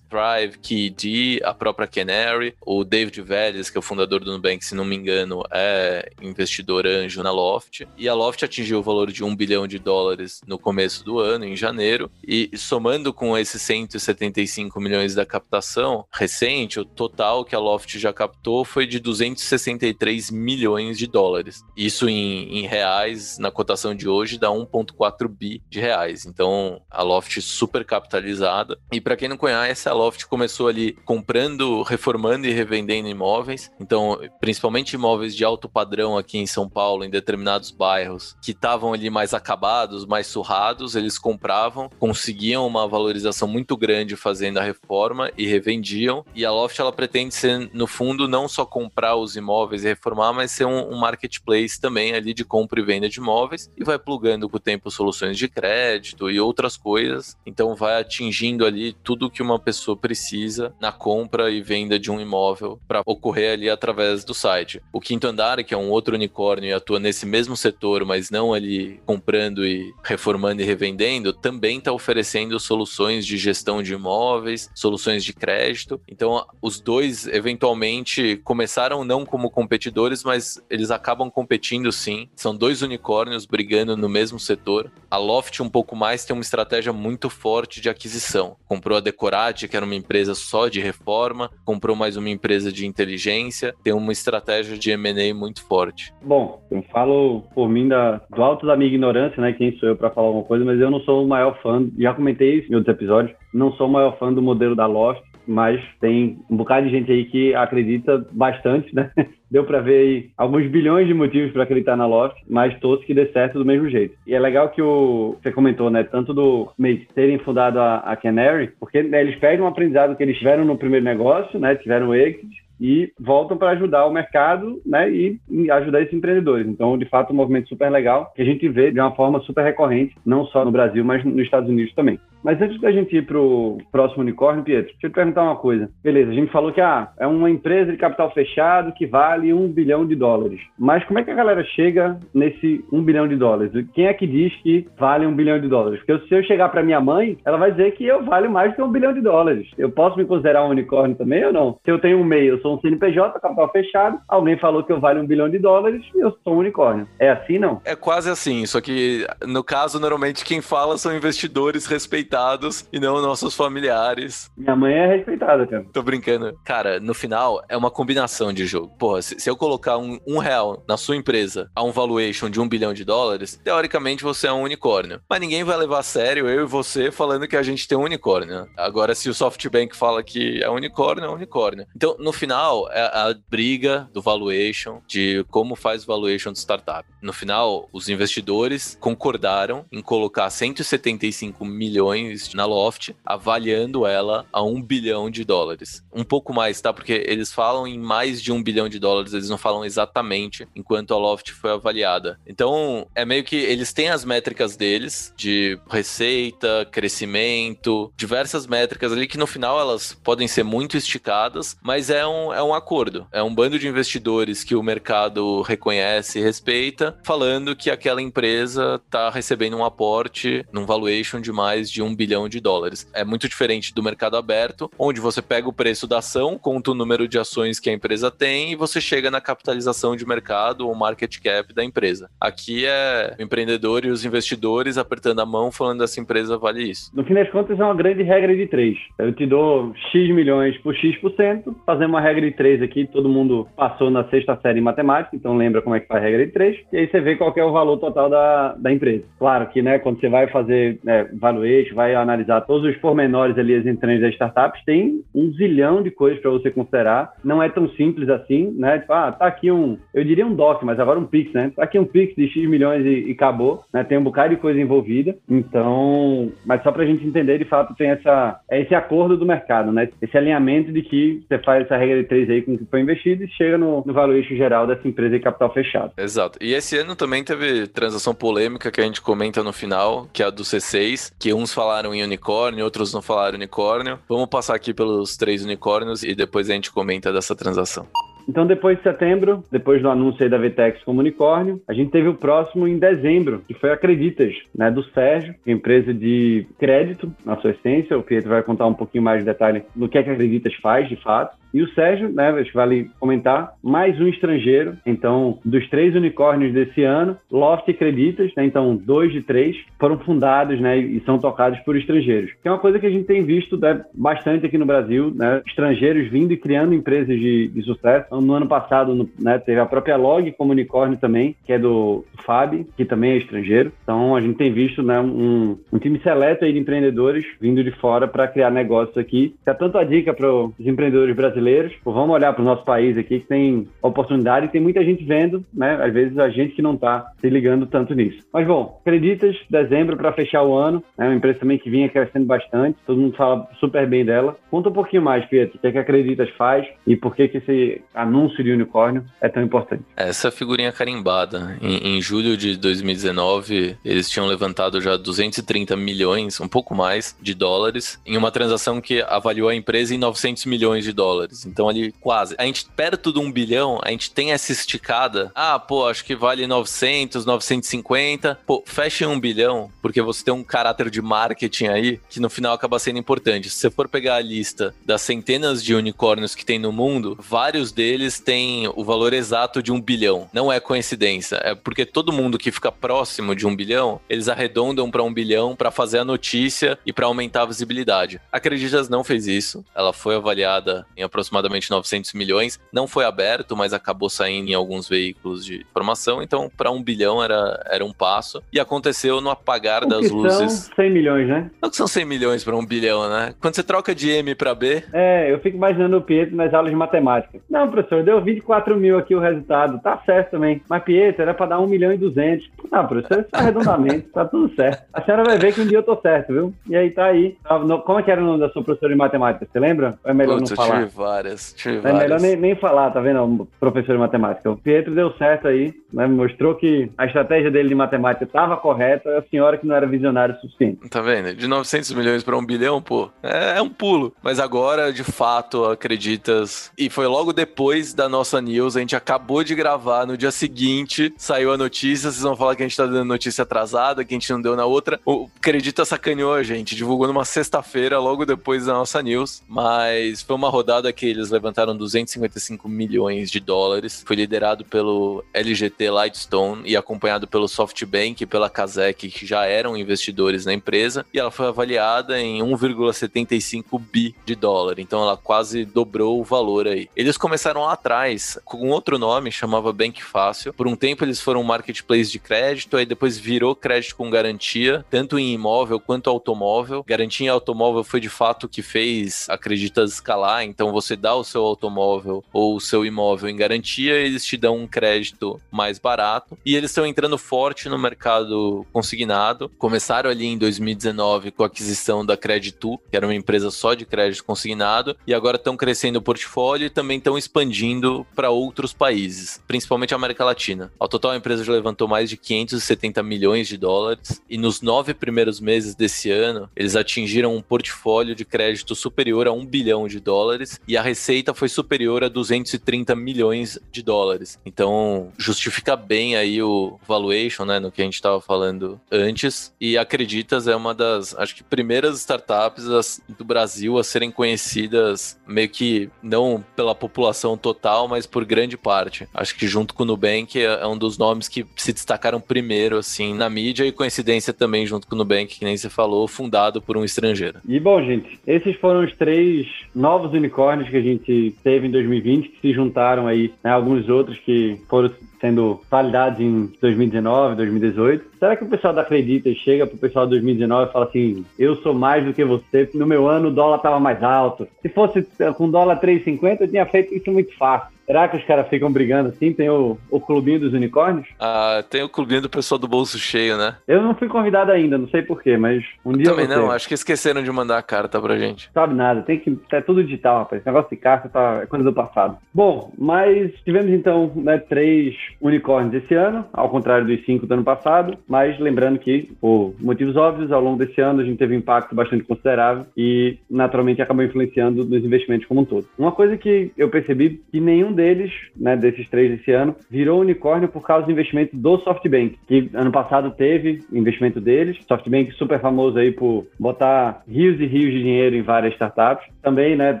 Thrive, 0.08 0.58
KD, 0.62 1.42
a 1.44 1.52
própria 1.52 1.86
Canary, 1.86 2.54
o 2.64 2.82
David 2.84 3.20
Vélez, 3.20 3.68
que 3.68 3.76
é 3.76 3.80
o 3.80 3.82
fundador 3.82 4.20
do 4.20 4.32
Nubank, 4.32 4.64
se 4.64 4.74
não 4.74 4.84
me 4.84 4.96
engano, 4.96 5.42
é 5.52 6.10
investidor 6.22 6.86
anjo 6.86 7.22
na 7.22 7.30
Loft. 7.30 7.86
E 7.98 8.08
a 8.08 8.14
Loft 8.14 8.42
atingiu 8.42 8.78
o 8.78 8.82
valor 8.82 9.12
de 9.12 9.22
um 9.22 9.36
bilhão 9.36 9.66
de 9.66 9.78
dólares 9.78 10.40
no 10.46 10.58
começo 10.58 11.04
do 11.04 11.18
ano, 11.18 11.44
em 11.44 11.54
janeiro, 11.54 12.10
e 12.26 12.50
somando 12.56 13.12
com 13.12 13.36
esses 13.36 13.60
175 13.60 14.80
milhões 14.80 15.14
da 15.14 15.26
captação 15.26 16.06
recente, 16.10 16.80
o 16.80 16.84
total 16.84 17.44
que 17.44 17.54
a 17.54 17.58
Loft 17.58 17.98
já 17.98 18.12
captou 18.12 18.64
foi 18.64 18.86
de 18.86 18.98
263 18.98 20.30
milhões 20.30 20.96
de 20.96 21.06
dólares. 21.06 21.62
Isso 21.76 22.08
em, 22.08 22.58
em 22.58 22.66
reais, 22.66 23.36
na 23.38 23.50
cotação 23.50 23.94
de 23.94 24.08
hoje, 24.08 24.38
dá 24.38 24.48
1,4 24.48 25.28
bi 25.28 25.62
de 25.68 25.78
reais. 25.78 26.24
Então, 26.24 26.80
a 26.90 27.02
Loft 27.02 27.39
super 27.40 27.84
capitalizada. 27.84 28.78
E 28.92 29.00
para 29.00 29.16
quem 29.16 29.28
não 29.28 29.36
conhece, 29.36 29.88
a 29.88 29.92
Loft 29.92 30.24
começou 30.26 30.68
ali 30.68 30.92
comprando, 31.04 31.82
reformando 31.82 32.46
e 32.46 32.52
revendendo 32.52 33.08
imóveis. 33.08 33.70
Então, 33.80 34.18
principalmente 34.40 34.94
imóveis 34.94 35.34
de 35.34 35.44
alto 35.44 35.68
padrão 35.68 36.16
aqui 36.16 36.38
em 36.38 36.46
São 36.46 36.68
Paulo, 36.68 37.04
em 37.04 37.10
determinados 37.10 37.70
bairros, 37.70 38.36
que 38.42 38.52
estavam 38.52 38.92
ali 38.92 39.10
mais 39.10 39.34
acabados, 39.34 40.06
mais 40.06 40.26
surrados, 40.26 40.94
eles 40.94 41.18
compravam, 41.18 41.90
conseguiam 41.98 42.66
uma 42.66 42.86
valorização 42.86 43.48
muito 43.48 43.76
grande 43.76 44.16
fazendo 44.16 44.58
a 44.58 44.62
reforma 44.62 45.30
e 45.36 45.46
revendiam. 45.46 46.24
E 46.34 46.44
a 46.44 46.50
Loft 46.50 46.78
ela 46.78 46.92
pretende 46.92 47.34
ser, 47.34 47.70
no 47.72 47.86
fundo, 47.86 48.28
não 48.28 48.48
só 48.48 48.64
comprar 48.64 49.16
os 49.16 49.36
imóveis 49.36 49.84
e 49.84 49.88
reformar, 49.88 50.32
mas 50.32 50.50
ser 50.50 50.64
um, 50.64 50.92
um 50.92 50.98
marketplace 50.98 51.80
também 51.80 52.14
ali 52.14 52.34
de 52.34 52.44
compra 52.44 52.80
e 52.80 52.84
venda 52.84 53.08
de 53.08 53.18
imóveis 53.18 53.70
e 53.76 53.84
vai 53.84 53.98
plugando 53.98 54.48
com 54.48 54.56
o 54.56 54.60
tempo 54.60 54.90
soluções 54.90 55.36
de 55.36 55.48
crédito 55.48 56.30
e 56.30 56.40
outras 56.40 56.76
coisas. 56.76 57.29
Então 57.44 57.74
vai 57.74 58.00
atingindo 58.00 58.64
ali 58.64 58.92
tudo 58.92 59.30
que 59.30 59.42
uma 59.42 59.58
pessoa 59.58 59.96
precisa 59.96 60.74
na 60.80 60.92
compra 60.92 61.50
e 61.50 61.60
venda 61.60 61.98
de 61.98 62.10
um 62.10 62.20
imóvel 62.20 62.80
para 62.86 63.02
ocorrer 63.04 63.52
ali 63.52 63.68
através 63.68 64.24
do 64.24 64.34
site. 64.34 64.82
O 64.92 65.00
Quinto 65.00 65.26
Andar, 65.26 65.62
que 65.64 65.74
é 65.74 65.76
um 65.76 65.90
outro 65.90 66.14
unicórnio 66.14 66.70
e 66.70 66.72
atua 66.72 66.98
nesse 66.98 67.26
mesmo 67.26 67.56
setor, 67.56 68.04
mas 68.04 68.30
não 68.30 68.52
ali 68.52 69.00
comprando 69.06 69.66
e 69.66 69.92
reformando 70.02 70.62
e 70.62 70.64
revendendo, 70.64 71.32
também 71.32 71.78
está 71.78 71.92
oferecendo 71.92 72.58
soluções 72.58 73.26
de 73.26 73.36
gestão 73.36 73.82
de 73.82 73.94
imóveis, 73.94 74.70
soluções 74.74 75.24
de 75.24 75.32
crédito. 75.32 76.00
Então 76.08 76.46
os 76.60 76.80
dois 76.80 77.26
eventualmente 77.26 78.40
começaram 78.44 79.04
não 79.04 79.24
como 79.24 79.50
competidores, 79.50 80.24
mas 80.24 80.60
eles 80.68 80.90
acabam 80.90 81.30
competindo 81.30 81.90
sim. 81.92 82.28
São 82.34 82.54
dois 82.54 82.82
unicórnios 82.82 83.46
brigando 83.46 83.96
no 83.96 84.08
mesmo 84.08 84.38
setor. 84.38 84.90
A 85.10 85.16
Loft 85.16 85.60
um 85.60 85.68
pouco 85.68 85.96
mais 85.96 86.24
tem 86.24 86.34
uma 86.34 86.42
estratégia 86.42 86.92
muito 86.92 87.19
forte 87.28 87.80
de 87.80 87.88
aquisição. 87.90 88.56
Comprou 88.66 88.96
a 88.96 89.00
Decorate, 89.00 89.68
que 89.68 89.76
era 89.76 89.84
uma 89.84 89.94
empresa 89.94 90.34
só 90.34 90.68
de 90.68 90.80
reforma, 90.80 91.50
comprou 91.64 91.96
mais 91.96 92.16
uma 92.16 92.30
empresa 92.30 92.72
de 92.72 92.86
inteligência, 92.86 93.74
tem 93.82 93.92
uma 93.92 94.12
estratégia 94.12 94.78
de 94.78 94.90
M&A 94.92 95.34
muito 95.34 95.66
forte. 95.66 96.14
Bom, 96.22 96.62
eu 96.70 96.82
falo 96.90 97.42
por 97.54 97.68
mim 97.68 97.88
da, 97.88 98.20
do 98.34 98.42
alto 98.42 98.66
da 98.66 98.76
minha 98.76 98.88
ignorância, 98.88 99.40
né? 99.42 99.52
Quem 99.52 99.76
sou 99.78 99.88
eu 99.88 99.96
para 99.96 100.10
falar 100.10 100.28
alguma 100.28 100.44
coisa, 100.44 100.64
mas 100.64 100.80
eu 100.80 100.90
não 100.90 101.00
sou 101.00 101.24
o 101.24 101.28
maior 101.28 101.60
fã, 101.62 101.86
já 101.98 102.14
comentei 102.14 102.60
isso 102.60 102.72
em 102.72 102.76
outros 102.76 102.94
episódios, 102.94 103.36
não 103.52 103.72
sou 103.72 103.88
o 103.88 103.92
maior 103.92 104.16
fã 104.18 104.32
do 104.32 104.40
modelo 104.40 104.76
da 104.76 104.86
Loft, 104.86 105.22
mas 105.46 105.80
tem 106.00 106.38
um 106.50 106.56
bocado 106.56 106.86
de 106.86 106.92
gente 106.92 107.10
aí 107.10 107.24
que 107.24 107.54
acredita 107.54 108.24
bastante, 108.32 108.94
né? 108.94 109.10
Deu 109.50 109.64
para 109.64 109.80
ver 109.80 110.00
aí 110.00 110.30
alguns 110.36 110.68
bilhões 110.68 111.08
de 111.08 111.14
motivos 111.14 111.52
para 111.52 111.64
acreditar 111.64 111.96
na 111.96 112.06
Loft, 112.06 112.36
mas 112.48 112.78
todos 112.78 113.04
que 113.04 113.12
dê 113.12 113.26
certo 113.26 113.58
do 113.58 113.64
mesmo 113.64 113.88
jeito. 113.90 114.14
E 114.24 114.32
é 114.32 114.38
legal 114.38 114.68
que 114.68 114.80
o 114.80 115.36
você 115.42 115.50
comentou, 115.50 115.90
né? 115.90 116.04
Tanto 116.04 116.32
do 116.32 116.70
Mate 116.78 117.08
terem 117.14 117.38
fundado 117.38 117.80
a, 117.80 117.96
a 117.96 118.16
Canary, 118.16 118.72
porque 118.78 119.02
né, 119.02 119.20
eles 119.20 119.36
pegam 119.40 119.64
um 119.64 119.68
aprendizado 119.68 120.14
que 120.16 120.22
eles 120.22 120.38
tiveram 120.38 120.64
no 120.64 120.78
primeiro 120.78 121.04
negócio, 121.04 121.58
né? 121.58 121.74
Tiveram 121.74 122.14
exit, 122.14 122.48
e 122.80 123.12
voltam 123.20 123.58
para 123.58 123.72
ajudar 123.72 124.06
o 124.06 124.12
mercado 124.12 124.80
né, 124.86 125.10
e, 125.10 125.38
ajudar 125.70 126.00
esses 126.00 126.14
empreendedores. 126.14 126.66
Então, 126.66 126.96
de 126.96 127.04
fato, 127.04 127.32
um 127.32 127.36
movimento 127.36 127.68
super 127.68 127.90
legal 127.90 128.32
que 128.34 128.40
a 128.40 128.44
gente 128.44 128.66
vê 128.68 128.90
de 128.90 128.98
uma 128.98 129.14
forma 129.14 129.38
super 129.40 129.62
recorrente, 129.62 130.14
não 130.24 130.46
só 130.46 130.64
no 130.64 130.72
Brasil, 130.72 131.04
mas 131.04 131.22
nos 131.22 131.42
Estados 131.42 131.68
Unidos 131.68 131.94
também. 131.94 132.18
Mas 132.42 132.60
antes 132.60 132.80
da 132.80 132.90
gente 132.90 133.16
ir 133.16 133.26
para 133.26 133.38
o 133.38 133.78
próximo 133.92 134.22
unicórnio, 134.22 134.64
Pietro, 134.64 134.92
deixa 134.92 135.06
eu 135.06 135.10
te 135.10 135.14
perguntar 135.14 135.42
uma 135.42 135.56
coisa. 135.56 135.90
Beleza, 136.02 136.30
a 136.30 136.34
gente 136.34 136.50
falou 136.50 136.72
que 136.72 136.80
ah, 136.80 137.08
é 137.18 137.26
uma 137.26 137.50
empresa 137.50 137.92
de 137.92 137.98
capital 137.98 138.32
fechado 138.32 138.92
que 138.92 139.06
vale 139.06 139.52
um 139.52 139.68
bilhão 139.68 140.06
de 140.06 140.14
dólares. 140.14 140.60
Mas 140.78 141.04
como 141.04 141.18
é 141.18 141.24
que 141.24 141.30
a 141.30 141.34
galera 141.34 141.62
chega 141.64 142.18
nesse 142.32 142.84
um 142.90 143.02
bilhão 143.02 143.28
de 143.28 143.36
dólares? 143.36 143.72
Quem 143.94 144.06
é 144.06 144.14
que 144.14 144.26
diz 144.26 144.54
que 144.62 144.86
vale 144.98 145.26
um 145.26 145.34
bilhão 145.34 145.60
de 145.60 145.68
dólares? 145.68 146.00
Porque 146.04 146.26
se 146.26 146.34
eu 146.34 146.42
chegar 146.44 146.68
para 146.70 146.82
minha 146.82 147.00
mãe, 147.00 147.36
ela 147.44 147.58
vai 147.58 147.70
dizer 147.70 147.92
que 147.92 148.06
eu 148.06 148.24
valho 148.24 148.50
mais 148.50 148.74
que 148.74 148.82
um 148.82 148.90
bilhão 148.90 149.12
de 149.12 149.20
dólares. 149.20 149.68
Eu 149.76 149.90
posso 149.90 150.16
me 150.16 150.24
considerar 150.24 150.64
um 150.64 150.70
unicórnio 150.70 151.16
também 151.16 151.44
ou 151.44 151.52
não? 151.52 151.78
Se 151.84 151.90
eu 151.90 151.98
tenho 151.98 152.18
um 152.18 152.24
meio, 152.24 152.54
eu 152.54 152.60
sou 152.60 152.76
um 152.76 152.80
CNPJ, 152.80 153.38
capital 153.38 153.70
fechado, 153.70 154.18
alguém 154.28 154.58
falou 154.58 154.82
que 154.82 154.92
eu 154.92 155.00
valho 155.00 155.22
um 155.22 155.26
bilhão 155.26 155.48
de 155.48 155.58
dólares 155.58 156.02
e 156.14 156.20
eu 156.20 156.36
sou 156.42 156.54
um 156.54 156.58
unicórnio. 156.58 157.06
É 157.18 157.30
assim, 157.30 157.58
não? 157.58 157.80
É 157.84 157.94
quase 157.94 158.30
assim, 158.30 158.64
só 158.66 158.80
que 158.80 159.26
no 159.46 159.62
caso, 159.62 160.00
normalmente 160.00 160.44
quem 160.44 160.60
fala 160.60 160.96
são 160.96 161.14
investidores 161.14 161.86
respeitados 161.86 162.29
respeitados 162.30 162.86
e 162.92 163.00
não 163.00 163.20
nossos 163.20 163.54
familiares. 163.54 164.50
Minha 164.56 164.76
mãe 164.76 164.94
é 164.94 165.16
respeitada, 165.16 165.66
cara. 165.66 165.84
Tô 165.92 166.02
brincando. 166.02 166.56
Cara, 166.64 167.00
no 167.00 167.12
final 167.12 167.62
é 167.68 167.76
uma 167.76 167.90
combinação 167.90 168.52
de 168.52 168.64
jogo. 168.66 168.94
Porra, 168.98 169.20
se, 169.20 169.38
se 169.38 169.50
eu 169.50 169.56
colocar 169.56 169.98
um, 169.98 170.18
um, 170.26 170.38
real 170.38 170.82
na 170.88 170.96
sua 170.96 171.16
empresa 171.16 171.70
a 171.74 171.82
um 171.82 171.90
valuation 171.90 172.48
de 172.48 172.60
um 172.60 172.68
bilhão 172.68 172.94
de 172.94 173.04
dólares, 173.04 173.60
teoricamente 173.62 174.22
você 174.22 174.46
é 174.46 174.52
um 174.52 174.62
unicórnio. 174.62 175.20
Mas 175.28 175.40
ninguém 175.40 175.64
vai 175.64 175.76
levar 175.76 175.98
a 175.98 176.04
sério 176.04 176.48
eu 176.48 176.62
e 176.62 176.66
você 176.66 177.10
falando 177.10 177.48
que 177.48 177.56
a 177.56 177.62
gente 177.62 177.88
tem 177.88 177.98
um 177.98 178.04
unicórnio. 178.04 178.68
Agora, 178.76 179.14
se 179.14 179.28
o 179.28 179.34
SoftBank 179.34 179.96
fala 179.96 180.22
que 180.22 180.62
é 180.62 180.70
um 180.70 180.74
unicórnio, 180.74 181.24
é 181.24 181.28
um 181.28 181.34
unicórnio. 181.34 181.86
Então, 181.96 182.16
no 182.18 182.32
final, 182.32 182.88
é 182.92 183.02
a 183.02 183.34
briga 183.50 184.08
do 184.12 184.22
valuation, 184.22 185.00
de 185.06 185.44
como 185.50 185.74
faz 185.74 186.04
valuation 186.04 186.52
de 186.52 186.58
startup. 186.58 187.08
No 187.20 187.32
final, 187.32 187.88
os 187.92 188.08
investidores 188.08 188.96
concordaram 189.00 189.84
em 189.90 190.00
colocar 190.00 190.48
175 190.48 191.64
milhões 191.64 192.19
milhões 192.20 192.54
na 192.54 192.64
Loft, 192.64 193.14
avaliando 193.24 194.06
ela 194.06 194.46
a 194.52 194.62
um 194.62 194.82
bilhão 194.82 195.30
de 195.30 195.44
dólares. 195.44 196.04
Um 196.12 196.24
pouco 196.24 196.52
mais, 196.52 196.80
tá? 196.80 196.92
Porque 196.92 197.24
eles 197.26 197.52
falam 197.52 197.86
em 197.86 197.98
mais 197.98 198.42
de 198.42 198.52
um 198.52 198.62
bilhão 198.62 198.88
de 198.88 198.98
dólares, 198.98 199.32
eles 199.32 199.48
não 199.48 199.58
falam 199.58 199.84
exatamente 199.84 200.66
enquanto 200.74 201.14
a 201.14 201.18
Loft 201.18 201.50
foi 201.52 201.72
avaliada. 201.72 202.38
Então, 202.46 203.06
é 203.14 203.24
meio 203.24 203.44
que 203.44 203.56
eles 203.56 203.92
têm 203.92 204.08
as 204.08 204.24
métricas 204.24 204.76
deles 204.76 205.32
de 205.36 205.78
receita, 205.88 206.86
crescimento, 206.90 208.12
diversas 208.16 208.66
métricas 208.66 209.12
ali 209.12 209.26
que 209.26 209.38
no 209.38 209.46
final 209.46 209.80
elas 209.80 210.14
podem 210.22 210.48
ser 210.48 210.62
muito 210.62 210.96
esticadas, 210.96 211.76
mas 211.82 212.10
é 212.10 212.26
um, 212.26 212.52
é 212.52 212.62
um 212.62 212.74
acordo. 212.74 213.26
É 213.32 213.42
um 213.42 213.54
bando 213.54 213.78
de 213.78 213.88
investidores 213.88 214.64
que 214.64 214.74
o 214.74 214.82
mercado 214.82 215.62
reconhece 215.62 216.38
e 216.38 216.42
respeita, 216.42 217.18
falando 217.24 217.76
que 217.76 217.90
aquela 217.90 218.22
empresa 218.22 219.00
está 219.04 219.30
recebendo 219.30 219.76
um 219.76 219.84
aporte 219.84 220.64
num 220.72 220.86
valuation 220.86 221.40
de 221.40 221.52
mais 221.52 221.90
de 221.90 222.02
um 222.02 222.09
bilhão 222.14 222.48
de 222.48 222.60
dólares. 222.60 223.10
É 223.14 223.24
muito 223.24 223.48
diferente 223.48 223.94
do 223.94 224.02
mercado 224.02 224.36
aberto, 224.36 224.90
onde 224.98 225.20
você 225.20 225.40
pega 225.42 225.68
o 225.68 225.72
preço 225.72 226.06
da 226.06 226.18
ação, 226.18 226.58
conta 226.58 226.90
o 226.90 226.94
número 226.94 227.26
de 227.26 227.38
ações 227.38 227.80
que 227.80 227.90
a 227.90 227.92
empresa 227.92 228.30
tem 228.30 228.72
e 228.72 228.76
você 228.76 229.00
chega 229.00 229.30
na 229.30 229.40
capitalização 229.40 230.16
de 230.16 230.26
mercado 230.26 230.86
ou 230.86 230.94
market 230.94 231.38
cap 231.40 231.72
da 231.72 231.84
empresa. 231.84 232.30
Aqui 232.40 232.84
é 232.86 233.34
o 233.38 233.42
empreendedor 233.42 234.04
e 234.04 234.10
os 234.10 234.24
investidores 234.24 234.98
apertando 234.98 235.40
a 235.40 235.46
mão 235.46 235.70
falando 235.70 236.04
essa 236.04 236.20
empresa 236.20 236.58
vale 236.58 236.82
isso. 236.82 237.10
No 237.14 237.24
fim 237.24 237.34
das 237.34 237.50
contas 237.50 237.78
é 237.78 237.84
uma 237.84 237.94
grande 237.94 238.22
regra 238.22 238.54
de 238.54 238.66
três. 238.66 238.98
Eu 239.18 239.32
te 239.32 239.46
dou 239.46 239.92
X 240.12 240.34
milhões 240.34 240.76
por 240.78 240.94
X%, 240.94 241.74
fazemos 241.86 242.10
uma 242.10 242.20
regra 242.20 242.42
de 242.42 242.56
três 242.56 242.82
aqui, 242.82 243.06
todo 243.06 243.28
mundo 243.28 243.66
passou 243.76 244.10
na 244.10 244.24
sexta 244.28 244.58
série 244.62 244.80
em 244.80 244.82
matemática, 244.82 245.34
então 245.34 245.56
lembra 245.56 245.82
como 245.82 245.94
é 245.94 246.00
que 246.00 246.06
faz 246.06 246.22
a 246.22 246.24
regra 246.24 246.46
de 246.46 246.52
três, 246.52 246.78
e 246.92 246.96
aí 246.98 247.08
você 247.08 247.20
vê 247.20 247.36
qual 247.36 247.52
é 247.56 247.64
o 247.64 247.72
valor 247.72 247.98
total 247.98 248.28
da, 248.28 248.74
da 248.74 248.92
empresa. 248.92 249.24
Claro 249.38 249.66
que, 249.68 249.82
né, 249.82 249.98
quando 249.98 250.20
você 250.20 250.28
vai 250.28 250.48
fazer 250.48 250.98
né, 251.04 251.28
valuation, 251.38 251.94
vai 252.00 252.14
analisar 252.14 252.62
todos 252.62 252.88
os 252.90 252.96
pormenores 252.96 253.58
ali, 253.58 253.74
as 253.74 253.84
entranhas 253.84 254.22
das 254.22 254.32
startups, 254.32 254.82
tem 254.86 255.22
um 255.34 255.52
zilhão 255.52 256.02
de 256.02 256.10
coisas 256.10 256.40
para 256.40 256.50
você 256.50 256.70
considerar. 256.70 257.34
Não 257.44 257.62
é 257.62 257.68
tão 257.68 257.90
simples 257.90 258.28
assim, 258.30 258.74
né? 258.76 259.00
Tipo, 259.00 259.12
ah, 259.12 259.32
tá 259.32 259.46
aqui 259.46 259.70
um, 259.70 259.98
eu 260.14 260.24
diria 260.24 260.46
um 260.46 260.54
DOC, 260.54 260.82
mas 260.84 260.98
agora 260.98 261.18
um 261.18 261.26
Pix, 261.26 261.52
né? 261.52 261.72
Tá 261.76 261.84
aqui 261.84 261.98
um 261.98 262.06
Pix 262.06 262.34
de 262.34 262.48
X 262.48 262.68
milhões 262.68 263.04
e, 263.04 263.28
e 263.28 263.32
acabou, 263.32 263.84
né? 263.92 264.02
Tem 264.02 264.16
um 264.16 264.24
bocado 264.24 264.54
de 264.54 264.60
coisa 264.60 264.80
envolvida. 264.80 265.36
Então, 265.48 266.50
mas 266.64 266.82
só 266.82 266.90
para 266.90 267.02
a 267.02 267.06
gente 267.06 267.26
entender, 267.26 267.58
de 267.58 267.66
fato, 267.66 267.94
tem 267.94 268.10
essa, 268.10 268.60
é 268.70 268.80
esse 268.80 268.94
acordo 268.94 269.36
do 269.36 269.44
mercado, 269.44 269.92
né? 269.92 270.08
Esse 270.22 270.38
alinhamento 270.38 270.90
de 270.92 271.02
que 271.02 271.44
você 271.46 271.58
faz 271.58 271.84
essa 271.84 271.96
regra 271.96 272.22
de 272.22 272.28
três 272.28 272.48
aí 272.48 272.62
com 272.62 272.74
o 272.74 272.78
que 272.78 272.86
foi 272.86 273.00
investido 273.00 273.44
e 273.44 273.48
chega 273.48 273.76
no, 273.76 274.02
no 274.06 274.12
valuation 274.12 274.56
geral 274.56 274.86
dessa 274.86 275.06
empresa 275.06 275.36
de 275.36 275.42
capital 275.42 275.72
fechado. 275.72 276.12
Exato. 276.16 276.58
E 276.62 276.72
esse 276.72 276.96
ano 276.96 277.14
também 277.14 277.44
teve 277.44 277.86
transação 277.86 278.34
polêmica 278.34 278.90
que 278.90 279.00
a 279.00 279.04
gente 279.04 279.20
comenta 279.20 279.62
no 279.62 279.72
final, 279.72 280.26
que 280.32 280.42
é 280.42 280.46
a 280.46 280.50
do 280.50 280.62
C6, 280.62 281.32
que 281.38 281.52
uns 281.52 281.74
falaram 281.74 281.89
falaram 281.90 282.14
em 282.14 282.22
unicórnio, 282.22 282.84
outros 282.84 283.12
não 283.12 283.20
falaram 283.20 283.56
unicórnio. 283.56 284.16
Vamos 284.28 284.46
passar 284.48 284.76
aqui 284.76 284.94
pelos 284.94 285.36
três 285.36 285.64
unicórnios 285.64 286.22
e 286.22 286.36
depois 286.36 286.70
a 286.70 286.72
gente 286.72 286.92
comenta 286.92 287.32
dessa 287.32 287.56
transação. 287.56 288.06
Então, 288.48 288.64
depois 288.64 288.96
de 288.96 289.02
setembro, 289.02 289.64
depois 289.70 290.00
do 290.00 290.08
anúncio 290.08 290.42
aí 290.42 290.48
da 290.48 290.56
VTEX 290.56 291.02
como 291.04 291.18
unicórnio, 291.20 291.80
a 291.88 291.92
gente 291.92 292.10
teve 292.10 292.28
o 292.28 292.34
próximo 292.34 292.86
em 292.86 292.96
dezembro, 292.96 293.62
que 293.66 293.74
foi 293.74 293.90
Acreditas, 293.90 294.54
né, 294.74 294.90
do 294.90 295.02
Sérgio, 295.10 295.54
é 295.66 295.72
empresa 295.72 296.14
de 296.14 296.66
crédito, 296.78 297.32
na 297.44 297.56
sua 297.56 297.70
essência. 297.70 298.16
O 298.16 298.22
Pietro 298.22 298.50
vai 298.50 298.62
contar 298.62 298.86
um 298.86 298.94
pouquinho 298.94 299.24
mais 299.24 299.40
de 299.40 299.44
detalhe 299.44 299.82
do 299.94 300.08
que, 300.08 300.16
é 300.16 300.22
que 300.22 300.30
Acreditas 300.30 300.74
faz, 300.76 301.08
de 301.08 301.16
fato. 301.16 301.56
E 301.72 301.82
o 301.82 301.88
Sérgio, 301.94 302.28
né, 302.28 302.50
acho 302.50 302.70
que 302.70 302.76
vale 302.76 303.10
comentar, 303.18 303.74
mais 303.82 304.20
um 304.20 304.26
estrangeiro. 304.26 304.96
Então, 305.06 305.58
dos 305.64 305.88
três 305.88 306.14
unicórnios 306.14 306.72
desse 306.72 307.02
ano, 307.02 307.36
Loft 307.50 307.88
e 307.88 307.94
Creditas, 307.94 308.50
né, 308.56 308.64
então 308.64 308.96
dois 308.96 309.32
de 309.32 309.40
três, 309.40 309.76
foram 309.98 310.18
fundados 310.18 310.80
né, 310.80 310.98
e 310.98 311.20
são 311.20 311.38
tocados 311.38 311.78
por 311.80 311.96
estrangeiros. 311.96 312.50
Que 312.62 312.68
é 312.68 312.70
uma 312.70 312.78
coisa 312.78 312.98
que 312.98 313.06
a 313.06 313.10
gente 313.10 313.24
tem 313.24 313.44
visto 313.44 313.76
né, 313.78 314.04
bastante 314.14 314.66
aqui 314.66 314.76
no 314.76 314.86
Brasil, 314.86 315.32
né, 315.34 315.62
estrangeiros 315.66 316.28
vindo 316.28 316.52
e 316.52 316.56
criando 316.56 316.94
empresas 316.94 317.38
de, 317.38 317.68
de 317.68 317.82
sucesso. 317.82 318.26
Então, 318.26 318.40
no 318.40 318.54
ano 318.54 318.66
passado, 318.66 319.28
né, 319.38 319.58
teve 319.58 319.80
a 319.80 319.86
própria 319.86 320.16
Log 320.16 320.50
como 320.52 320.72
unicórnio 320.72 321.18
também, 321.18 321.54
que 321.64 321.72
é 321.72 321.78
do 321.78 322.24
Fab, 322.44 322.84
que 322.96 323.04
também 323.04 323.32
é 323.32 323.36
estrangeiro. 323.36 323.92
Então, 324.02 324.34
a 324.34 324.40
gente 324.40 324.56
tem 324.56 324.72
visto 324.72 325.02
né, 325.02 325.20
um, 325.20 325.78
um 325.92 325.98
time 325.98 326.18
seleto 326.20 326.70
de 326.70 326.78
empreendedores 326.78 327.44
vindo 327.60 327.82
de 327.84 327.90
fora 327.92 328.26
para 328.26 328.48
criar 328.48 328.70
negócios 328.70 329.16
aqui. 329.16 329.54
Fica 329.58 329.74
tanto 329.74 329.98
a 329.98 330.04
dica 330.04 330.34
para 330.34 330.52
os 330.52 330.74
empreendedores 330.80 331.34
brasileiros 331.34 331.59
brasileiros. 331.60 331.92
Pô, 332.02 332.12
vamos 332.12 332.34
olhar 332.34 332.52
para 332.52 332.62
o 332.62 332.64
nosso 332.64 332.84
país 332.84 333.16
aqui 333.16 333.40
que 333.40 333.46
tem 333.46 333.88
oportunidade 334.02 334.66
e 334.66 334.68
tem 334.70 334.80
muita 334.80 335.04
gente 335.04 335.24
vendo, 335.24 335.64
né? 335.72 335.98
Às 336.02 336.12
vezes 336.12 336.38
a 336.38 336.48
gente 336.48 336.74
que 336.74 336.82
não 336.82 336.94
está 336.94 337.30
se 337.40 337.48
ligando 337.48 337.86
tanto 337.86 338.14
nisso. 338.14 338.38
Mas 338.52 338.66
bom, 338.66 338.98
acreditas, 339.00 339.56
dezembro 339.68 340.16
para 340.16 340.32
fechar 340.32 340.62
o 340.62 340.74
ano, 340.74 341.02
é 341.18 341.24
uma 341.24 341.34
empresa 341.34 341.60
também 341.60 341.78
que 341.78 341.90
vinha 341.90 342.08
crescendo 342.08 342.46
bastante, 342.46 342.98
todo 343.06 343.20
mundo 343.20 343.36
fala 343.36 343.68
super 343.78 344.08
bem 344.08 344.24
dela. 344.24 344.56
Conta 344.70 344.88
um 344.88 344.92
pouquinho 344.92 345.22
mais, 345.22 345.44
Pietro, 345.46 345.76
o 345.76 345.80
que, 345.80 345.86
é 345.86 345.92
que 345.92 345.98
Acreditas 345.98 346.48
faz 346.56 346.86
e 347.06 347.16
por 347.16 347.36
que, 347.36 347.48
que 347.48 347.58
esse 347.58 348.02
anúncio 348.14 348.64
de 348.64 348.72
unicórnio 348.72 349.24
é 349.40 349.48
tão 349.48 349.62
importante. 349.62 350.02
Essa 350.16 350.50
figurinha 350.50 350.90
carimbada. 350.92 351.76
Em, 351.80 352.16
em 352.16 352.22
julho 352.22 352.56
de 352.56 352.76
2019, 352.76 353.96
eles 354.04 354.30
tinham 354.30 354.46
levantado 354.46 355.00
já 355.00 355.16
230 355.16 355.96
milhões, 355.96 356.60
um 356.60 356.68
pouco 356.68 356.94
mais, 356.94 357.36
de 357.40 357.54
dólares, 357.54 358.20
em 358.26 358.36
uma 358.36 358.50
transação 358.50 359.00
que 359.00 359.22
avaliou 359.22 359.68
a 359.68 359.74
empresa 359.74 360.14
em 360.14 360.18
900 360.18 360.64
milhões 360.66 361.04
de 361.04 361.12
dólares 361.12 361.49
dólares. 361.50 361.66
Então 361.66 361.88
ali 361.88 362.12
quase. 362.20 362.54
A 362.58 362.64
gente 362.64 362.86
perto 362.96 363.32
de 363.32 363.38
um 363.38 363.50
bilhão, 363.50 363.98
a 364.02 364.10
gente 364.10 364.30
tem 364.30 364.52
essa 364.52 364.72
esticada. 364.72 365.50
Ah, 365.54 365.78
pô, 365.78 366.06
acho 366.06 366.24
que 366.24 366.34
vale 366.34 366.66
900, 366.66 367.44
950. 367.44 368.58
Pô, 368.66 368.82
fecha 368.86 369.24
em 369.24 369.28
um 369.28 369.40
bilhão, 369.40 369.90
porque 370.00 370.22
você 370.22 370.44
tem 370.44 370.54
um 370.54 370.64
caráter 370.64 371.10
de 371.10 371.20
marketing 371.20 371.86
aí 371.86 372.20
que 372.28 372.40
no 372.40 372.50
final 372.50 372.72
acaba 372.72 372.98
sendo 372.98 373.18
importante. 373.18 373.68
Se 373.68 373.76
você 373.76 373.90
for 373.90 374.08
pegar 374.08 374.36
a 374.36 374.40
lista 374.40 374.94
das 375.04 375.22
centenas 375.22 375.82
de 375.82 375.94
unicórnios 375.94 376.54
que 376.54 376.64
tem 376.64 376.78
no 376.78 376.92
mundo, 376.92 377.36
vários 377.40 377.92
deles 377.92 378.38
têm 378.38 378.88
o 378.94 379.04
valor 379.04 379.32
exato 379.32 379.82
de 379.82 379.92
um 379.92 380.00
bilhão. 380.00 380.48
Não 380.52 380.72
é 380.72 380.80
coincidência, 380.80 381.60
é 381.62 381.74
porque 381.74 382.04
todo 382.04 382.32
mundo 382.32 382.58
que 382.58 382.70
fica 382.70 382.92
próximo 382.92 383.54
de 383.54 383.66
um 383.66 383.74
bilhão, 383.74 384.20
eles 384.28 384.48
arredondam 384.48 385.10
para 385.10 385.22
um 385.22 385.32
bilhão 385.32 385.74
para 385.74 385.90
fazer 385.90 386.18
a 386.18 386.24
notícia 386.24 386.98
e 387.04 387.12
para 387.12 387.26
aumentar 387.26 387.62
a 387.62 387.66
visibilidade. 387.66 388.40
Acreditas 388.52 389.08
não 389.08 389.24
fez 389.24 389.46
isso. 389.46 389.84
Ela 389.94 390.12
foi 390.12 390.36
avaliada 390.36 391.06
em 391.16 391.22
aproximadamente 391.22 391.39
aproximadamente 391.40 391.90
900 391.90 392.32
milhões. 392.34 392.78
Não 392.92 393.06
foi 393.06 393.24
aberto, 393.24 393.76
mas 393.76 393.92
acabou 393.92 394.28
saindo 394.28 394.70
em 394.70 394.74
alguns 394.74 395.08
veículos 395.08 395.64
de 395.64 395.80
informação. 395.80 396.42
Então, 396.42 396.70
para 396.76 396.90
um 396.90 397.02
bilhão 397.02 397.42
era, 397.42 397.82
era 397.90 398.04
um 398.04 398.12
passo. 398.12 398.62
E 398.72 398.78
aconteceu 398.78 399.40
no 399.40 399.50
apagar 399.50 400.06
das 400.06 400.28
são 400.28 400.36
luzes. 400.36 400.72
São 400.72 400.94
100 400.96 401.10
milhões, 401.10 401.48
né? 401.48 401.70
Não 401.82 401.90
que 401.90 401.96
são 401.96 402.06
100 402.06 402.24
milhões 402.24 402.64
para 402.64 402.76
um 402.76 402.84
bilhão, 402.84 403.28
né? 403.28 403.54
Quando 403.60 403.74
você 403.74 403.82
troca 403.82 404.14
de 404.14 404.30
M 404.30 404.54
para 404.54 404.74
B. 404.74 405.02
É, 405.12 405.52
eu 405.52 405.58
fico 405.60 405.76
imaginando 405.76 406.18
o 406.18 406.22
Pietro 406.22 406.56
nas 406.56 406.72
aulas 406.72 406.90
de 406.90 406.96
matemática. 406.96 407.60
Não, 407.68 407.90
professor, 407.90 408.22
deu 408.22 408.40
24 408.40 408.96
mil 408.96 409.18
aqui 409.18 409.34
o 409.34 409.40
resultado. 409.40 410.00
Tá 410.00 410.20
certo 410.24 410.52
também. 410.52 410.82
Mas, 410.88 411.02
Pietro, 411.02 411.42
era 411.42 411.54
para 411.54 411.66
dar 411.66 411.80
1 411.80 411.86
milhão 411.86 412.12
e 412.12 412.18
200. 412.18 412.70
Não, 412.90 413.06
professor, 413.06 413.40
isso 413.40 413.48
é 413.52 413.58
arredondamento. 413.58 414.28
tá 414.30 414.44
tudo 414.44 414.74
certo. 414.74 415.04
A 415.12 415.22
senhora 415.22 415.44
vai 415.44 415.58
ver 415.58 415.74
que 415.74 415.80
um 415.80 415.86
dia 415.86 415.98
eu 415.98 416.02
tô 416.02 416.16
certo, 416.20 416.52
viu? 416.52 416.74
E 416.88 416.96
aí 416.96 417.10
tá 417.10 417.26
aí. 417.26 417.56
Como 418.04 418.18
é 418.18 418.22
que 418.22 418.30
era 418.30 418.40
o 418.40 418.44
nome 418.44 418.60
da 418.60 418.68
sua 418.70 418.82
professora 418.82 419.12
de 419.12 419.18
matemática? 419.18 419.66
Você 419.70 419.78
lembra? 419.78 420.18
Ou 420.24 420.30
é 420.30 420.34
melhor 420.34 420.58
Putz, 420.58 420.70
não 420.70 420.76
falar? 420.76 421.08
Várias. 421.30 421.72
Tive 421.72 421.98
é 421.98 422.00
várias. 422.00 422.22
melhor 422.22 422.40
nem, 422.40 422.56
nem, 422.56 422.74
falar, 422.74 423.10
tá 423.10 423.20
vendo, 423.20 423.68
professor 423.78 424.12
de 424.12 424.18
matemática? 424.18 424.70
O 424.70 424.76
Pietro 424.76 425.14
deu 425.14 425.32
certo 425.34 425.68
aí, 425.68 425.94
né? 426.12 426.26
Mostrou 426.26 426.74
que 426.74 427.10
a 427.16 427.26
estratégia 427.26 427.70
dele 427.70 427.88
de 427.88 427.94
matemática 427.94 428.44
estava 428.44 428.76
correta, 428.76 429.38
a 429.38 429.42
senhora 429.48 429.78
que 429.78 429.86
não 429.86 429.94
era 429.94 430.06
visionária 430.06 430.54
o 430.54 430.60
suficiente. 430.60 431.08
Tá 431.08 431.20
vendo? 431.20 431.54
De 431.54 431.66
900 431.66 432.12
milhões 432.12 432.42
para 432.42 432.56
um 432.56 432.64
bilhão, 432.64 433.00
pô, 433.00 433.30
é, 433.42 433.78
é, 433.78 433.82
um 433.82 433.88
pulo. 433.88 434.32
Mas 434.42 434.58
agora, 434.58 435.12
de 435.12 435.24
fato, 435.24 435.84
acreditas. 435.84 436.90
E 436.98 437.08
foi 437.08 437.26
logo 437.26 437.52
depois 437.52 438.12
da 438.12 438.28
nossa 438.28 438.60
news, 438.60 438.96
a 438.96 439.00
gente 439.00 439.14
acabou 439.16 439.62
de 439.62 439.74
gravar, 439.74 440.26
no 440.26 440.36
dia 440.36 440.50
seguinte 440.50 441.32
saiu 441.36 441.72
a 441.72 441.76
notícia. 441.76 442.30
Vocês 442.30 442.42
vão 442.42 442.56
falar 442.56 442.74
que 442.74 442.82
a 442.82 442.88
gente 442.88 442.96
tá 442.96 443.06
dando 443.06 443.24
notícia 443.24 443.62
atrasada, 443.62 444.24
que 444.24 444.34
a 444.34 444.38
gente 444.38 444.50
não 444.50 444.60
deu 444.60 444.74
na 444.74 444.84
outra. 444.84 445.20
O 445.24 445.48
Acredita 445.56 446.04
sacaneou 446.04 446.54
a 446.54 446.62
gente, 446.62 446.96
divulgou 446.96 447.26
numa 447.26 447.44
sexta-feira, 447.44 448.18
logo 448.18 448.44
depois 448.44 448.86
da 448.86 448.92
nossa 448.92 449.22
news. 449.22 449.62
Mas 449.68 450.42
foi 450.42 450.56
uma 450.56 450.68
rodada 450.68 451.12
que 451.12 451.19
eles 451.26 451.50
levantaram 451.50 451.96
255 451.96 452.88
milhões 452.88 453.50
de 453.50 453.60
dólares. 453.60 454.22
Foi 454.26 454.36
liderado 454.36 454.84
pelo 454.84 455.44
LGT 455.52 456.10
Lightstone 456.10 456.82
e 456.84 456.96
acompanhado 456.96 457.46
pelo 457.46 457.68
SoftBank 457.68 458.42
e 458.42 458.46
pela 458.46 458.70
Kazek, 458.70 459.28
que 459.30 459.46
já 459.46 459.64
eram 459.66 459.96
investidores 459.96 460.64
na 460.64 460.72
empresa. 460.72 461.24
E 461.32 461.38
ela 461.38 461.50
foi 461.50 461.66
avaliada 461.66 462.40
em 462.40 462.60
1,75 462.60 464.00
bi 464.00 464.34
de 464.44 464.54
dólar. 464.54 464.98
Então 464.98 465.22
ela 465.22 465.36
quase 465.36 465.84
dobrou 465.84 466.40
o 466.40 466.44
valor 466.44 466.86
aí. 466.86 467.08
Eles 467.16 467.36
começaram 467.36 467.82
lá 467.82 467.92
atrás 467.92 468.58
com 468.64 468.88
outro 468.88 469.18
nome, 469.18 469.50
chamava 469.50 469.92
Bank 469.92 470.22
Fácil. 470.22 470.72
Por 470.72 470.86
um 470.86 470.96
tempo 470.96 471.24
eles 471.24 471.40
foram 471.40 471.60
um 471.60 471.64
marketplace 471.64 472.30
de 472.30 472.38
crédito, 472.38 472.96
aí 472.96 473.06
depois 473.06 473.38
virou 473.38 473.74
crédito 473.74 474.16
com 474.16 474.30
garantia, 474.30 475.04
tanto 475.10 475.38
em 475.38 475.54
imóvel 475.54 476.00
quanto 476.00 476.30
automóvel. 476.30 477.04
Garantia 477.06 477.46
em 477.46 477.50
automóvel 477.50 478.04
foi 478.04 478.20
de 478.20 478.28
fato 478.28 478.64
o 478.64 478.68
que 478.68 478.82
fez 478.82 479.48
Acreditas 479.48 480.12
escalar, 480.12 480.64
então 480.64 480.92
você 481.00 481.16
dá 481.16 481.34
o 481.34 481.44
seu 481.44 481.62
automóvel 481.62 482.44
ou 482.52 482.76
o 482.76 482.80
seu 482.80 483.04
imóvel 483.04 483.48
em 483.48 483.56
garantia, 483.56 484.14
eles 484.14 484.44
te 484.44 484.56
dão 484.56 484.76
um 484.76 484.86
crédito 484.86 485.60
mais 485.70 485.98
barato. 485.98 486.58
E 486.64 486.76
eles 486.76 486.90
estão 486.90 487.06
entrando 487.06 487.38
forte 487.38 487.88
no 487.88 487.98
mercado 487.98 488.86
consignado. 488.92 489.70
Começaram 489.78 490.30
ali 490.30 490.46
em 490.46 490.58
2019 490.58 491.50
com 491.50 491.62
a 491.62 491.66
aquisição 491.66 492.24
da 492.24 492.36
Creditu, 492.36 492.98
que 493.10 493.16
era 493.16 493.26
uma 493.26 493.34
empresa 493.34 493.70
só 493.70 493.94
de 493.94 494.04
crédito 494.04 494.44
consignado, 494.44 495.16
e 495.26 495.34
agora 495.34 495.56
estão 495.56 495.76
crescendo 495.76 496.18
o 496.18 496.22
portfólio 496.22 496.86
e 496.86 496.90
também 496.90 497.18
estão 497.18 497.38
expandindo 497.38 498.26
para 498.34 498.50
outros 498.50 498.92
países, 498.92 499.60
principalmente 499.66 500.14
a 500.14 500.16
América 500.16 500.44
Latina. 500.44 500.92
Ao 500.98 501.08
total, 501.08 501.32
a 501.32 501.36
empresa 501.36 501.64
já 501.64 501.72
levantou 501.72 502.06
mais 502.06 502.28
de 502.28 502.36
570 502.36 503.22
milhões 503.22 503.68
de 503.68 503.76
dólares 503.76 504.40
e 504.48 504.58
nos 504.58 504.80
nove 504.80 505.14
primeiros 505.14 505.60
meses 505.60 505.94
desse 505.94 506.30
ano, 506.30 506.68
eles 506.76 506.96
atingiram 506.96 507.54
um 507.54 507.62
portfólio 507.62 508.34
de 508.34 508.44
crédito 508.44 508.94
superior 508.94 509.46
a 509.46 509.52
um 509.52 509.64
bilhão 509.64 510.06
de 510.06 510.20
dólares 510.20 510.80
e 510.90 510.96
a 510.96 511.02
receita 511.02 511.54
foi 511.54 511.68
superior 511.68 512.24
a 512.24 512.28
230 512.28 513.14
milhões 513.14 513.78
de 513.92 514.02
dólares. 514.02 514.58
Então, 514.66 515.30
justifica 515.38 515.94
bem 515.94 516.34
aí 516.34 516.60
o 516.60 516.98
valuation, 517.06 517.64
né, 517.64 517.78
no 517.78 517.92
que 517.92 518.02
a 518.02 518.04
gente 518.04 518.14
estava 518.14 518.40
falando 518.40 519.00
antes. 519.08 519.72
E 519.80 519.96
Acreditas 519.96 520.66
é 520.66 520.74
uma 520.74 520.92
das, 520.92 521.32
acho 521.36 521.54
que, 521.54 521.62
primeiras 521.62 522.18
startups 522.18 523.22
do 523.38 523.44
Brasil 523.44 523.98
a 523.98 524.02
serem 524.02 524.32
conhecidas 524.32 525.38
meio 525.46 525.68
que 525.68 526.10
não 526.20 526.64
pela 526.74 526.92
população 526.92 527.56
total, 527.56 528.08
mas 528.08 528.26
por 528.26 528.44
grande 528.44 528.76
parte. 528.76 529.28
Acho 529.32 529.54
que 529.54 529.68
junto 529.68 529.94
com 529.94 530.02
o 530.02 530.06
Nubank 530.06 530.60
é 530.60 530.84
um 530.88 530.98
dos 530.98 531.16
nomes 531.16 531.48
que 531.48 531.64
se 531.76 531.92
destacaram 531.92 532.40
primeiro, 532.40 532.98
assim, 532.98 533.32
na 533.32 533.48
mídia 533.48 533.84
e 533.84 533.92
coincidência 533.92 534.52
também 534.52 534.84
junto 534.86 535.06
com 535.06 535.14
o 535.14 535.18
Nubank, 535.18 535.56
que 535.56 535.64
nem 535.64 535.76
você 535.76 535.88
falou, 535.88 536.26
fundado 536.26 536.82
por 536.82 536.96
um 536.96 537.04
estrangeiro. 537.04 537.60
E 537.68 537.78
bom, 537.78 538.02
gente, 538.02 538.40
esses 538.44 538.74
foram 538.76 539.04
os 539.04 539.16
três 539.16 539.68
novos 539.94 540.32
unicórnios 540.32 540.79
que 540.88 540.96
a 540.96 541.02
gente 541.02 541.54
teve 541.62 541.88
em 541.88 541.90
2020, 541.90 542.48
que 542.48 542.60
se 542.60 542.72
juntaram 542.72 543.26
aí 543.26 543.52
né, 543.62 543.70
alguns 543.70 544.08
outros 544.08 544.38
que 544.38 544.80
foram 544.88 545.10
sendo 545.40 545.80
validados 545.90 546.40
em 546.40 546.70
2019, 546.80 547.56
2018. 547.56 548.24
Será 548.38 548.56
que 548.56 548.64
o 548.64 548.68
pessoal 548.68 548.92
da 548.92 549.00
Acredita 549.00 549.52
chega 549.54 549.86
pro 549.86 549.98
pessoal 549.98 550.26
de 550.26 550.32
2019 550.32 550.88
e 550.88 550.92
fala 550.92 551.04
assim: 551.06 551.44
eu 551.58 551.76
sou 551.76 551.94
mais 551.94 552.24
do 552.24 552.32
que 552.32 552.44
você, 552.44 552.88
no 552.94 553.06
meu 553.06 553.26
ano 553.26 553.48
o 553.48 553.52
dólar 553.52 553.78
tava 553.78 553.98
mais 553.98 554.22
alto. 554.22 554.68
Se 554.82 554.88
fosse 554.88 555.26
com 555.56 555.70
dólar 555.70 556.00
3,50, 556.00 556.60
eu 556.60 556.68
tinha 556.68 556.86
feito 556.86 557.14
isso 557.14 557.30
muito 557.30 557.56
fácil. 557.56 557.99
Será 558.10 558.26
que 558.26 558.36
os 558.36 558.44
caras 558.44 558.66
ficam 558.66 558.90
brigando 558.90 559.28
assim? 559.28 559.52
Tem 559.52 559.70
o, 559.70 559.96
o 560.10 560.20
clubinho 560.20 560.58
dos 560.58 560.72
unicórnios? 560.72 561.28
Ah, 561.38 561.84
tem 561.88 562.02
o 562.02 562.08
clubinho 562.08 562.42
do 562.42 562.50
pessoal 562.50 562.76
do 562.76 562.88
bolso 562.88 563.16
cheio, 563.20 563.56
né? 563.56 563.76
Eu 563.86 564.02
não 564.02 564.16
fui 564.16 564.26
convidado 564.26 564.72
ainda, 564.72 564.98
não 564.98 565.08
sei 565.08 565.22
porquê, 565.22 565.56
mas 565.56 565.84
um 566.04 566.14
dia. 566.14 566.24
Também 566.24 566.48
não, 566.48 566.72
acho 566.72 566.88
que 566.88 566.94
esqueceram 566.94 567.40
de 567.40 567.52
mandar 567.52 567.78
a 567.78 567.82
carta 567.82 568.20
pra 568.20 568.36
gente. 568.36 568.68
Sabe 568.74 568.94
nada, 568.94 569.22
tem 569.22 569.38
que. 569.38 569.56
É 569.70 569.80
tudo 569.80 570.02
digital, 570.02 570.38
rapaz. 570.40 570.60
Esse 570.60 570.66
negócio 570.66 570.90
de 570.90 570.96
carta 570.96 571.28
tá, 571.28 571.60
é 571.62 571.66
coisa 571.66 571.84
do 571.84 571.92
passado. 571.92 572.36
Bom, 572.52 572.92
mas 572.98 573.52
tivemos 573.64 573.92
então 573.92 574.32
né, 574.34 574.58
três 574.58 575.14
unicórnios 575.40 576.02
esse 576.02 576.14
ano, 576.14 576.44
ao 576.52 576.68
contrário 576.68 577.06
dos 577.06 577.24
cinco 577.24 577.46
do 577.46 577.54
ano 577.54 577.62
passado. 577.62 578.18
Mas 578.26 578.58
lembrando 578.58 578.98
que, 578.98 579.30
por 579.40 579.72
motivos 579.78 580.16
óbvios, 580.16 580.50
ao 580.50 580.60
longo 580.60 580.84
desse 580.84 581.00
ano 581.00 581.20
a 581.20 581.24
gente 581.24 581.38
teve 581.38 581.54
um 581.54 581.58
impacto 581.58 581.94
bastante 581.94 582.24
considerável 582.24 582.86
e 582.96 583.38
naturalmente 583.48 584.02
acabou 584.02 584.24
influenciando 584.24 584.84
nos 584.84 585.04
investimentos 585.04 585.46
como 585.46 585.60
um 585.60 585.64
todo. 585.64 585.86
Uma 585.96 586.10
coisa 586.10 586.36
que 586.36 586.72
eu 586.76 586.88
percebi 586.88 587.40
que 587.52 587.60
nenhum 587.60 587.99
deles, 588.00 588.32
né, 588.56 588.76
desses 588.76 589.08
três 589.10 589.30
desse 589.30 589.52
ano, 589.52 589.76
virou 589.90 590.20
unicórnio 590.20 590.68
por 590.68 590.82
causa 590.82 591.04
do 591.04 591.12
investimento 591.12 591.54
do 591.54 591.78
SoftBank, 591.78 592.38
que 592.48 592.70
ano 592.72 592.90
passado 592.90 593.30
teve 593.30 593.80
investimento 593.92 594.40
deles. 594.40 594.78
SoftBank 594.88 595.32
super 595.32 595.60
famoso 595.60 595.98
aí 595.98 596.10
por 596.10 596.46
botar 596.58 597.22
rios 597.28 597.60
e 597.60 597.66
rios 597.66 597.92
de 597.92 598.02
dinheiro 598.02 598.36
em 598.36 598.42
várias 598.42 598.72
startups. 598.72 599.26
Também, 599.42 599.76
né, 599.76 600.00